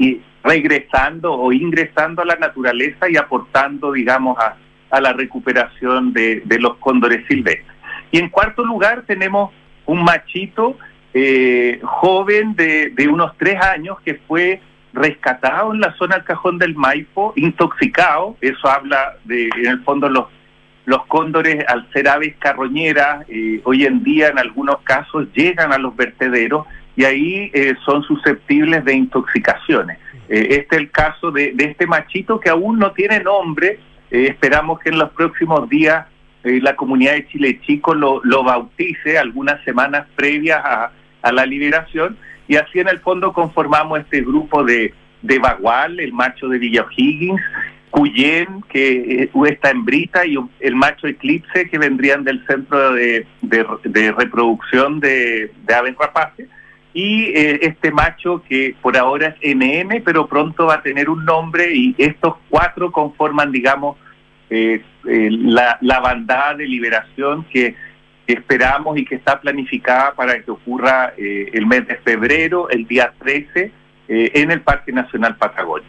[0.44, 4.58] regresando o ingresando a la naturaleza y aportando, digamos, a,
[4.90, 7.76] a la recuperación de, de, los cóndores silvestres.
[8.12, 9.52] Y en cuarto lugar tenemos
[9.86, 10.78] un machito
[11.14, 14.62] eh, joven de, de unos tres años que fue
[14.94, 20.10] rescatado en la zona del cajón del Maipo, intoxicado, eso habla de, en el fondo,
[20.10, 20.26] los,
[20.86, 25.78] los cóndores, al ser aves carroñeras, eh, hoy en día en algunos casos llegan a
[25.78, 26.66] los vertederos
[26.96, 29.98] y ahí eh, son susceptibles de intoxicaciones.
[30.32, 33.80] Eh, este es el caso de, de, este machito que aún no tiene nombre,
[34.10, 36.06] eh, esperamos que en los próximos días
[36.44, 40.92] eh, la comunidad de Chile Chico lo, lo bautice algunas semanas previas a,
[41.32, 42.18] la liberación.
[42.48, 46.84] Y así en el fondo conformamos este grupo de, de Bagual, el macho de Villa
[46.84, 47.42] O'Higgins,
[47.92, 54.12] Cuyén, que eh, esta hembrita, y el macho Eclipse, que vendrían del centro de, de,
[54.14, 56.50] reproducción de, de, aves rapaces,
[56.94, 61.26] y eh, este macho que por ahora es NN, pero pronto va a tener un
[61.26, 63.98] nombre, y estos cuatro conforman, digamos,
[64.50, 67.76] eh, eh, la, la bandada de liberación que
[68.28, 73.14] esperamos y que está planificada para que ocurra eh, el mes de febrero, el día
[73.20, 73.72] 13,
[74.08, 75.88] eh, en el Parque Nacional Patagonia.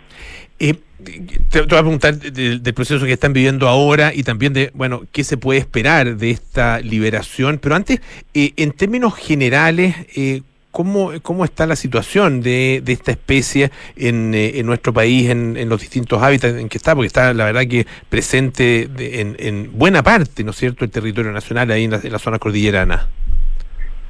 [0.58, 4.52] Eh, te, te, voy a preguntar del, del proceso que están viviendo ahora y también
[4.52, 7.58] de, bueno, qué se puede esperar de esta liberación.
[7.60, 8.00] Pero antes,
[8.34, 10.42] eh, en términos generales, eh,
[10.72, 15.58] ¿Cómo, ¿Cómo está la situación de, de esta especie en, eh, en nuestro país, en,
[15.58, 16.94] en, los distintos hábitats en que está?
[16.94, 20.90] Porque está, la verdad, que presente de, en, en, buena parte, ¿no es cierto?, el
[20.90, 23.06] territorio nacional, ahí en la, en la zona cordillerana.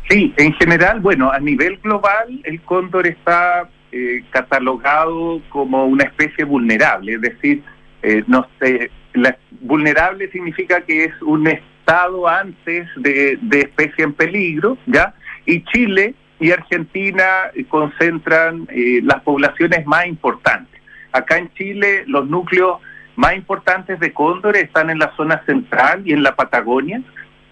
[0.08, 6.44] Sí, en general, bueno, a nivel global, el cóndor está eh, catalogado como una especie
[6.44, 7.62] vulnerable, es decir,
[8.02, 14.12] eh, no sé, la, vulnerable significa que es un estado antes de, de especie en
[14.12, 15.12] peligro, ¿ya?
[15.44, 17.24] Y Chile y Argentina
[17.68, 20.80] concentran eh, las poblaciones más importantes.
[21.12, 22.80] Acá en Chile los núcleos
[23.16, 27.00] más importantes de cóndores están en la zona central y en la Patagonia.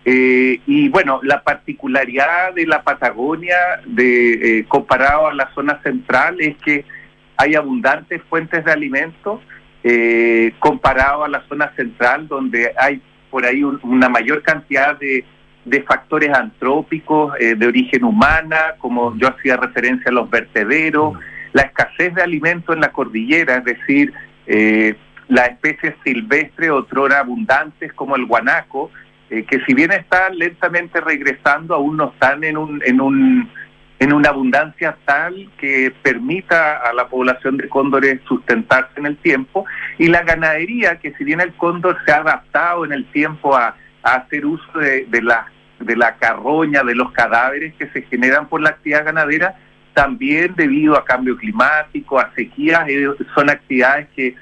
[0.05, 6.41] Eh, y bueno, la particularidad de la Patagonia de, eh, comparado a la zona central
[6.41, 6.84] es que
[7.36, 9.41] hay abundantes fuentes de alimentos
[9.84, 15.24] eh, comparado a la zona central donde hay por ahí un, una mayor cantidad de
[15.64, 21.18] de factores antrópicos eh, de origen humana, como yo hacía referencia a los vertederos,
[21.52, 24.12] la escasez de alimentos en la cordillera, es decir,
[24.46, 24.94] eh,
[25.28, 28.90] las especies silvestres otrora abundantes como el guanaco,
[29.28, 33.50] eh, que si bien están lentamente regresando, aún no están en un, en un
[34.00, 39.66] en una abundancia tal que permita a la población de cóndores sustentarse en el tiempo.
[39.98, 43.76] Y la ganadería que si bien el cóndor se ha adaptado en el tiempo a
[44.03, 45.46] hacer uso de, de, la,
[45.78, 49.57] de la carroña, de los cadáveres que se generan por la actividad ganadera,
[49.94, 54.34] también debido a cambio climático, a sequías, eh, son actividades que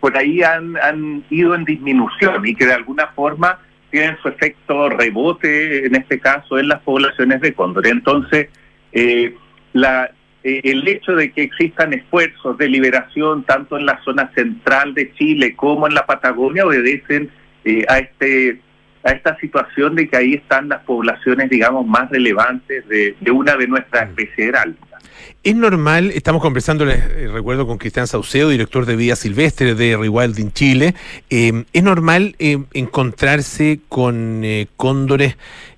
[0.00, 3.58] por ahí han, han ido en disminución y que de alguna forma
[3.90, 7.86] tienen su efecto rebote, en este caso, en las poblaciones de cóndor.
[7.86, 8.48] Entonces,
[8.92, 9.34] eh,
[9.72, 10.10] la,
[10.44, 15.10] eh, el hecho de que existan esfuerzos de liberación tanto en la zona central de
[15.14, 17.30] Chile como en la Patagonia obedecen
[17.64, 18.60] eh, a este
[19.04, 23.56] a esta situación de que ahí están las poblaciones, digamos, más relevantes de, de una
[23.56, 24.94] de nuestras especies heráldicas.
[25.42, 29.96] Es normal, estamos conversando, les eh, recuerdo, con Cristian Saucedo, director de Vida Silvestre de
[29.96, 30.94] Rewilding Chile.
[31.28, 35.36] Eh, es normal eh, encontrarse con eh, cóndores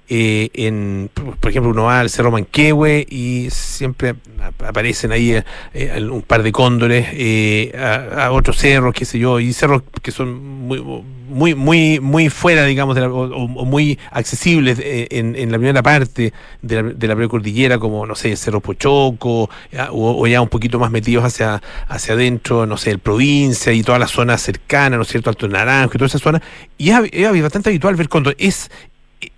[0.09, 4.15] eh, en, por ejemplo, uno va al Cerro Manquehue y siempre
[4.65, 5.43] aparecen ahí
[5.75, 10.13] eh, un par de cóndores eh, a, otros cerros, qué sé yo, y cerros que
[10.13, 10.81] son muy
[11.29, 16.33] muy muy muy fuera, digamos, de la, o, muy accesibles en, en, la primera parte
[16.63, 19.51] de la, de la precordillera, como, no sé, el Cerro Pochoco,
[19.91, 23.83] o, o, ya un poquito más metidos hacia, hacia adentro, no sé, el provincia y
[23.83, 26.41] toda la zona cercana, ¿no es cierto?, Alto Naranjo y toda esa zona,
[26.79, 28.37] y es, es bastante habitual ver cóndores.
[28.39, 28.71] Es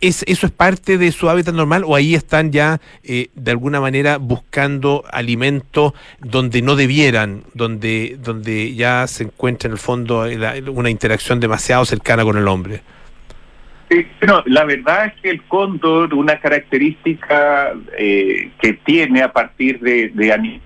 [0.01, 3.81] ¿Es, ¿Eso es parte de su hábitat normal o ahí están ya eh, de alguna
[3.81, 10.25] manera buscando alimento donde no debieran, donde, donde ya se encuentra en el fondo
[10.73, 12.81] una interacción demasiado cercana con el hombre?
[13.89, 14.05] Sí,
[14.47, 20.61] la verdad es que el cóndor, una característica eh, que tiene a partir de, de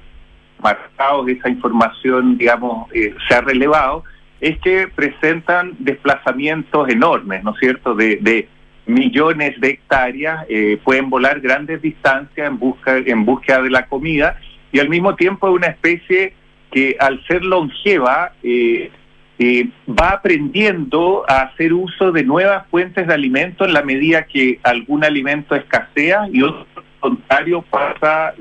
[0.58, 4.04] marcados, esa información, digamos, eh, se ha relevado,
[4.40, 8.48] es que presentan desplazamientos enormes, ¿no es cierto?, de
[8.86, 14.38] millones de hectáreas, eh, pueden volar grandes distancias en, busca, en búsqueda de la comida
[14.72, 16.34] y al mismo tiempo es una especie
[16.70, 18.90] que al ser longeva eh,
[19.38, 24.58] eh, va aprendiendo a hacer uso de nuevas fuentes de alimento en la medida que
[24.62, 26.66] algún alimento escasea y otro
[27.00, 28.34] contrario pasa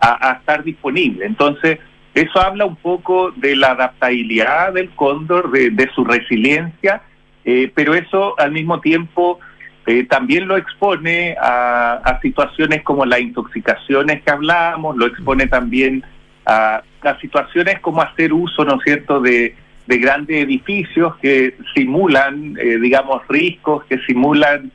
[0.00, 1.26] a, estar disponible.
[1.26, 1.78] Entonces,
[2.14, 7.02] eso habla un poco de la adaptabilidad del cóndor, de su resiliencia
[7.44, 9.38] eh, pero eso al mismo tiempo
[9.86, 16.04] eh, también lo expone a, situaciones como las intoxicaciones que hablamos, lo expone también
[16.44, 16.82] a,
[17.20, 19.54] situaciones como hacer uso, ¿no cierto?, de,
[19.86, 24.70] grandes edificios que simulan, eh, digamos, riscos, que simulan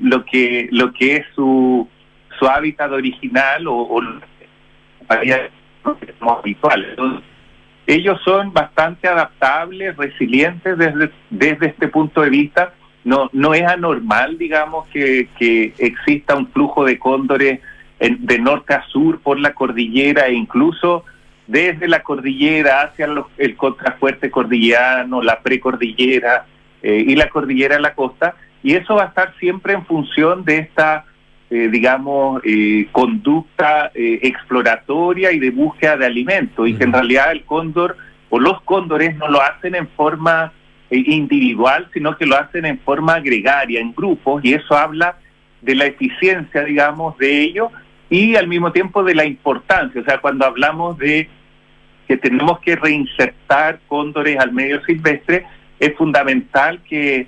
[0.00, 1.88] lo que lo que es su,
[2.38, 4.00] su hábitat original o, o
[6.30, 6.86] habitual.
[6.90, 7.24] Entonces,
[7.88, 12.74] ellos son bastante adaptables, resilientes desde, desde este punto de vista.
[13.02, 17.60] No, no es anormal, digamos, que, exista un flujo de cóndores
[17.98, 21.06] de norte a sur por la cordillera e incluso
[21.46, 23.08] desde la cordillera hacia
[23.38, 26.44] el contrafuerte cordillerano, la precordillera
[26.82, 28.36] eh, y la cordillera de la costa.
[28.62, 31.06] Y eso va a estar siempre en función de esta
[31.50, 37.32] eh, digamos, eh, conducta eh, exploratoria y de búsqueda de alimento, y que en realidad
[37.32, 37.96] el cóndor
[38.28, 40.52] o los cóndores no lo hacen en forma
[40.90, 45.16] individual, sino que lo hacen en forma gregaria, en grupos, y eso habla
[45.62, 47.70] de la eficiencia, digamos, de ellos
[48.10, 50.00] y al mismo tiempo de la importancia.
[50.00, 51.28] O sea, cuando hablamos de
[52.06, 55.46] que tenemos que reinsertar cóndores al medio silvestre,
[55.78, 57.26] es fundamental que,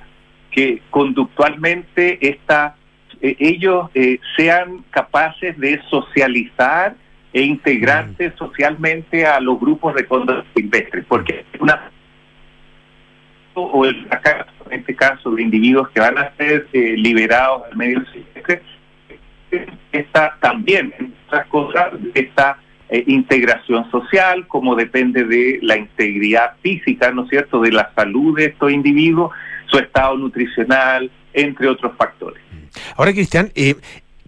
[0.51, 2.77] que conductualmente esta
[3.23, 6.95] eh, ellos eh, sean capaces de socializar
[7.33, 8.37] e integrarse mm.
[8.37, 11.91] socialmente a los grupos de cóndores silvestres, porque una
[13.55, 14.09] o el
[14.71, 18.62] en este caso de individuos que van a ser eh, liberados al medio silvestre,
[19.93, 22.59] está también, en otras cosas, esta
[23.07, 28.47] integración social, como depende de la integridad física, ¿no es cierto?, de la salud de
[28.47, 29.33] estos individuos,
[29.66, 32.43] su estado nutricional, entre otros factores.
[32.97, 33.77] Ahora, Cristian, eh,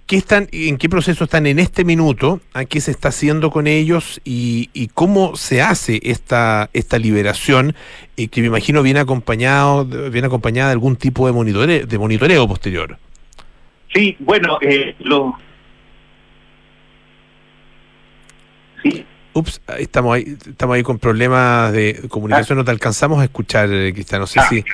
[0.07, 2.41] ¿qué están, ¿en qué proceso están en este minuto?
[2.53, 4.21] ¿A qué se está haciendo con ellos?
[4.25, 7.75] ¿Y, cómo se hace esta, esta liberación?
[8.17, 12.47] Eh, que me imagino viene, acompañado, viene acompañada de algún tipo de monitoreo, de monitoreo
[12.49, 12.99] posterior.
[13.95, 15.39] Sí, bueno, eh, lo...
[18.83, 19.07] Sí.
[19.35, 24.21] Ups, estamos ahí, estamos ahí con problemas de comunicación, no te alcanzamos a escuchar, Cristian,
[24.21, 24.65] no sé ah, si...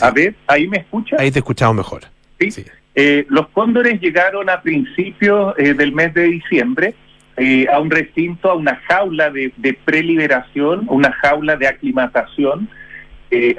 [0.00, 1.16] A ver, ¿ahí me escucha?
[1.18, 2.02] Ahí te escuchamos mejor.
[2.38, 2.64] sí.
[3.02, 6.94] Eh, los cóndores llegaron a principios eh, del mes de diciembre
[7.38, 12.68] eh, a un recinto, a una jaula de, preliberación, una jaula de aclimatación.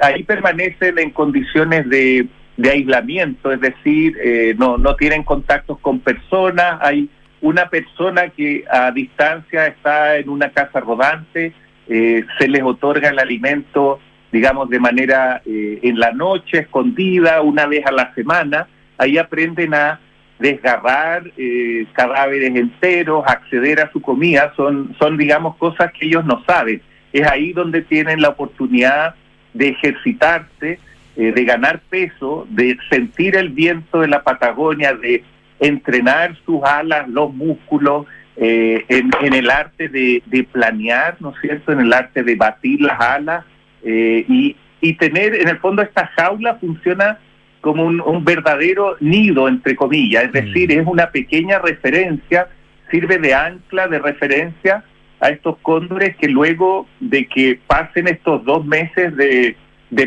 [0.00, 2.28] ahí permanecen en condiciones de,
[2.70, 4.14] aislamiento, es decir,
[4.56, 6.78] no, no tienen contactos con personas.
[6.80, 7.08] Hay
[7.40, 11.52] una persona que a distancia está en una casa rodante,
[11.88, 13.98] se les otorga el alimento,
[14.30, 18.68] digamos, de manera en la noche, escondida, una vez a la semana
[19.02, 20.00] ahí aprenden a
[20.38, 26.42] desgarrar eh, cadáveres enteros, acceder a su comida, son, son, digamos, cosas que ellos no
[26.44, 26.82] saben.
[27.12, 29.14] Es ahí donde tienen la oportunidad
[29.54, 30.78] de ejercitarse,
[31.16, 35.22] eh, de ganar peso, de sentir el viento de la Patagonia, de
[35.60, 41.80] entrenar sus alas, los músculos, eh, en, el arte de, planear, ¿no es cierto?, en
[41.80, 43.44] el arte de batir las alas
[43.84, 47.18] y, y tener, en el fondo, esta jaula funciona
[47.62, 50.32] como un, verdadero nido, entre comillas, es mm.
[50.32, 52.48] decir, es una pequeña referencia,
[52.90, 54.84] sirve de ancla, de referencia
[55.20, 59.56] a estos cóndores que luego de que pasen estos dos meses de,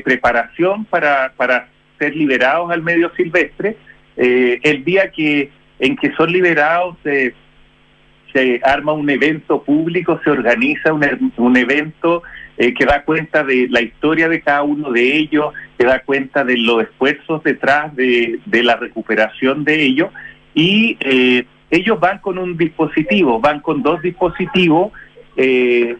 [0.03, 3.78] preparación para, para ser liberados al medio silvestre,
[4.18, 5.49] eh, el día que
[5.80, 12.22] en que son liberados se arma un evento público, se organiza un, un evento
[12.58, 16.43] eh, que da cuenta de la historia de cada uno de ellos, que da cuenta
[16.43, 20.10] de los esfuerzos detrás de, la recuperación de ellos
[20.53, 24.93] y eh, ellos van con un dispositivo, van con dos dispositivos,
[25.36, 25.97] eh,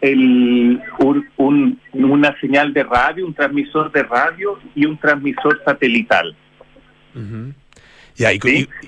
[0.00, 0.80] el,
[1.96, 6.34] una señal de radio, un transmisor de radio y un transmisor satelital.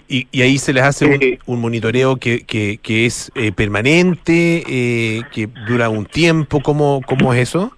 [0.09, 5.89] Y, ahí se les hace un, monitoreo que, que, es eh, permanente, eh, que dura
[5.89, 6.61] un tiempo.
[6.61, 7.77] ¿Cómo, cómo es eso?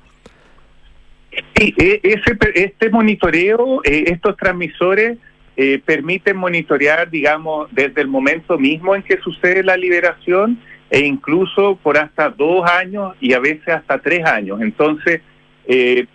[1.57, 5.19] Sí, e, ese, este monitoreo, eh, estos transmisores
[5.85, 10.59] permiten monitorear, digamos, desde el momento mismo en que sucede la liberación
[10.91, 14.61] e incluso por hasta dos años y a veces hasta tres años.
[14.61, 15.21] Entonces,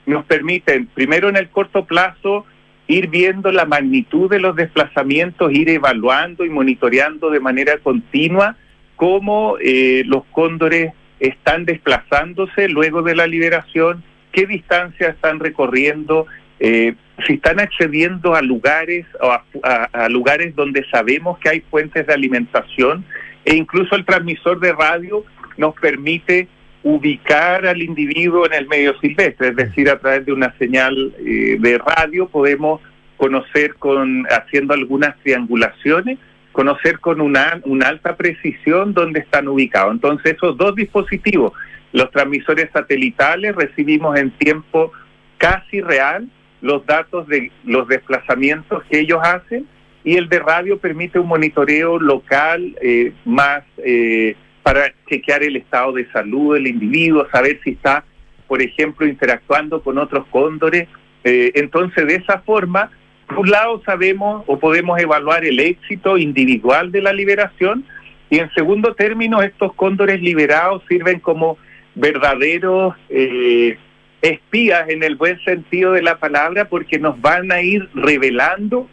[0.06, 2.46] nos permiten, primero en el corto plazo,
[2.90, 8.58] ir viendo la magnitud de los desplazamientos, ir evaluando y monitoreando de manera continua
[8.96, 16.26] cómo eh, los cóndores están desplazándose luego de la liberación, qué distancia están recorriendo,
[16.60, 16.96] eh,
[17.28, 23.06] si están accediendo a lugares o a, lugares donde sabemos que hay fuentes de alimentación
[23.46, 25.24] e incluso el transmisor de radio
[25.58, 26.48] nos permite
[26.84, 31.58] ubicar al individuo en el medio silvestre, es decir, a través de una señal eh,
[31.60, 32.82] de radio podemos
[33.18, 36.18] conocer con haciendo algunas triangulaciones,
[36.54, 39.94] conocer con una, una alta precisión dónde están ubicados.
[39.94, 41.52] Entonces, esos dos dispositivos,
[41.92, 44.94] los transmisores satelitales, recibimos en tiempo
[45.38, 46.30] casi real
[46.62, 49.68] los datos de los desplazamientos que ellos hacen
[50.04, 55.94] y el de radio permite un monitoreo local eh, más eh, para chequear el estado
[55.94, 58.04] de salud del individuo, saber si está,
[58.48, 60.88] por ejemplo, interactuando con otros cóndores.
[61.24, 62.92] Eh, entonces, de esa forma,
[63.28, 67.86] por un lado sabemos o podemos evaluar el éxito individual de la liberación
[68.30, 71.58] y en segundo término, estos cóndores liberados sirven como
[71.96, 73.78] verdaderos eh,
[74.22, 78.88] espías en el buen sentido de la palabra porque nos van a ir revelando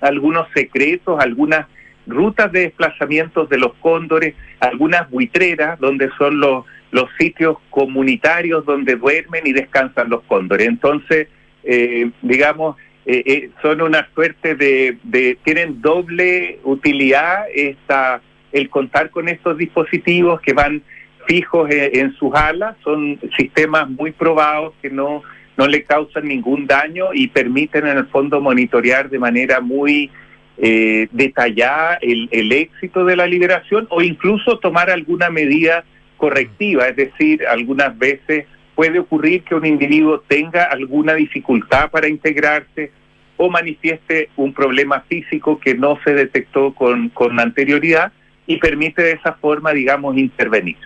[0.00, 1.66] algunos secretos, algunas
[2.06, 8.96] rutas de desplazamientos de los cóndores, algunas buitreras donde son los, los sitios comunitarios donde
[8.96, 10.68] duermen y descansan los cóndores.
[10.68, 11.28] Entonces,
[11.64, 12.76] eh, digamos,
[13.06, 18.20] eh, eh, son una suerte de, de, tienen doble utilidad esta,
[18.52, 20.82] el contar con estos dispositivos que van
[21.26, 25.22] fijos en, en sus alas, son sistemas muy probados que no,
[25.56, 30.10] no le causan ningún daño y permiten en el fondo monitorear de manera muy
[30.58, 35.84] eh, detallar el, el éxito de la liberación o incluso tomar alguna medida
[36.16, 42.92] correctiva, es decir, algunas veces puede ocurrir que un individuo tenga alguna dificultad para integrarse
[43.36, 48.12] o manifieste un problema físico que no se detectó con, con anterioridad
[48.46, 50.76] y permite de esa forma, digamos, intervenir.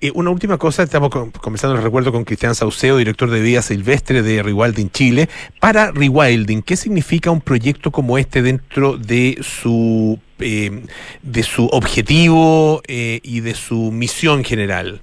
[0.00, 4.42] Y una última cosa, estamos conversando, recuerdo, con Cristian Sauceo, director de Vida Silvestre de
[4.42, 5.28] Rewilding Chile.
[5.60, 10.82] Para Rewilding, ¿qué significa un proyecto como este dentro de su, eh,
[11.22, 15.00] de su objetivo eh, y de su misión general?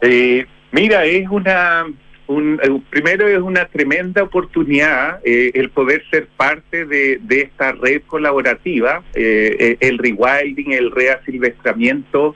[0.00, 1.86] Eh, mira, es una,
[2.26, 9.02] un, primero es una tremenda oportunidad el poder ser parte de, de esta red colaborativa,
[9.14, 12.34] el rewilding, el reasilvestramiento,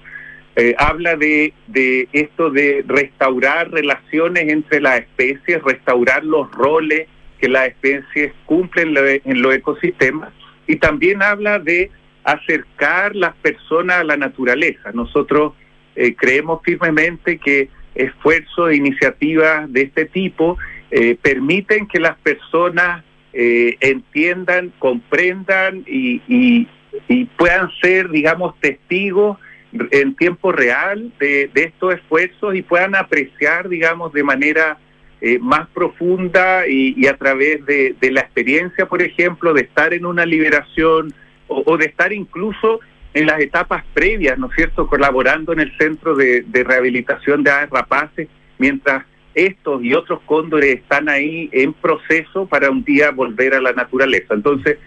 [0.58, 7.06] eh, habla de, de esto de restaurar relaciones entre las especies, restaurar los roles
[7.40, 10.32] que las especies cumplen en los ecosistemas
[10.66, 11.92] y también habla de
[12.24, 14.90] acercar las personas a la naturaleza.
[14.92, 15.52] Nosotros
[15.94, 20.58] eh, creemos firmemente que esfuerzos e iniciativas de este tipo
[20.90, 29.38] eh, permiten que las personas entiendan, comprendan y, y puedan ser, digamos, testigos
[29.72, 34.78] en tiempo real de, estos esfuerzos y puedan apreciar, digamos, de manera
[35.20, 40.24] eh, más profunda y, a través de, la experiencia, por ejemplo, de estar en una
[40.24, 41.12] liberación
[41.48, 42.80] o, de estar incluso
[43.14, 47.70] en las etapas previas, ¿no es cierto?, colaborando en el centro de, rehabilitación de aves
[47.70, 49.04] rapaces, mientras
[49.34, 54.34] estos y otros cóndores están ahí en proceso para un día volver a la naturaleza.
[54.34, 54.78] Entonces,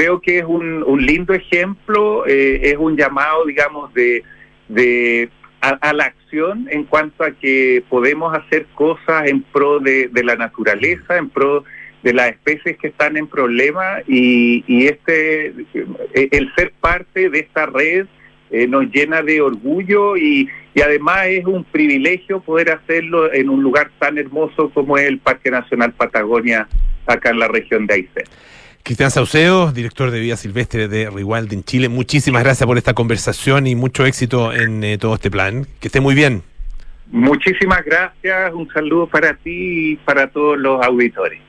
[0.00, 4.22] creo que es un, un lindo ejemplo, eh, es un llamado, digamos, de,
[4.66, 5.28] de
[5.60, 11.18] a, la acción en cuanto a que podemos hacer cosas en pro de, la naturaleza,
[11.18, 11.64] en pro
[12.02, 17.40] de las especies que están en problema y, y este eh, el ser parte de
[17.40, 18.06] esta red
[18.50, 23.62] eh, nos llena de orgullo y, y, además es un privilegio poder hacerlo en un
[23.62, 26.66] lugar tan hermoso como es el Parque Nacional Patagonia
[27.04, 28.24] acá en la región de Aysén.
[28.82, 33.66] Cristian Sauceo, director de Vida Silvestre de Rewild en Chile, muchísimas gracias por esta conversación
[33.66, 35.66] y mucho éxito en eh, todo este plan.
[35.80, 36.42] Que esté muy bien.
[37.12, 41.40] Muchísimas gracias, un saludo para ti y para todos los auditores.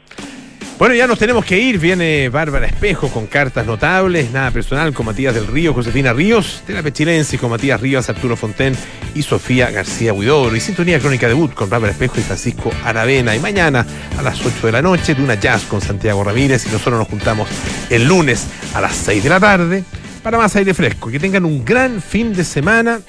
[0.82, 1.78] Bueno, ya nos tenemos que ir.
[1.78, 6.74] Viene Bárbara Espejo con cartas notables, nada personal con Matías del Río, Josefina Ríos, de
[6.74, 8.76] la Pechilense con Matías Rivas, Arturo Fonten
[9.14, 10.56] y Sofía García Huidobro.
[10.56, 13.36] Y Sintonía Crónica Debut con Bárbara Espejo y Francisco Aravena.
[13.36, 13.86] Y mañana
[14.18, 16.66] a las 8 de la noche, de una jazz con Santiago Ramírez.
[16.66, 17.48] Y nosotros nos juntamos
[17.92, 19.84] el lunes a las 6 de la tarde
[20.24, 21.12] para más aire fresco.
[21.12, 23.02] Que tengan un gran fin de semana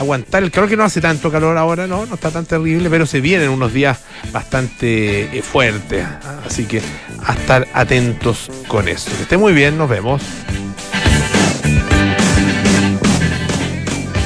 [0.00, 3.04] aguantar el calor, que no hace tanto calor ahora, no, no está tan terrible, pero
[3.04, 3.98] se vienen unos días
[4.32, 6.06] bastante eh, fuertes.
[6.46, 6.80] Así que
[7.22, 9.10] a estar atentos con eso.
[9.14, 10.22] Que esté muy bien, nos vemos.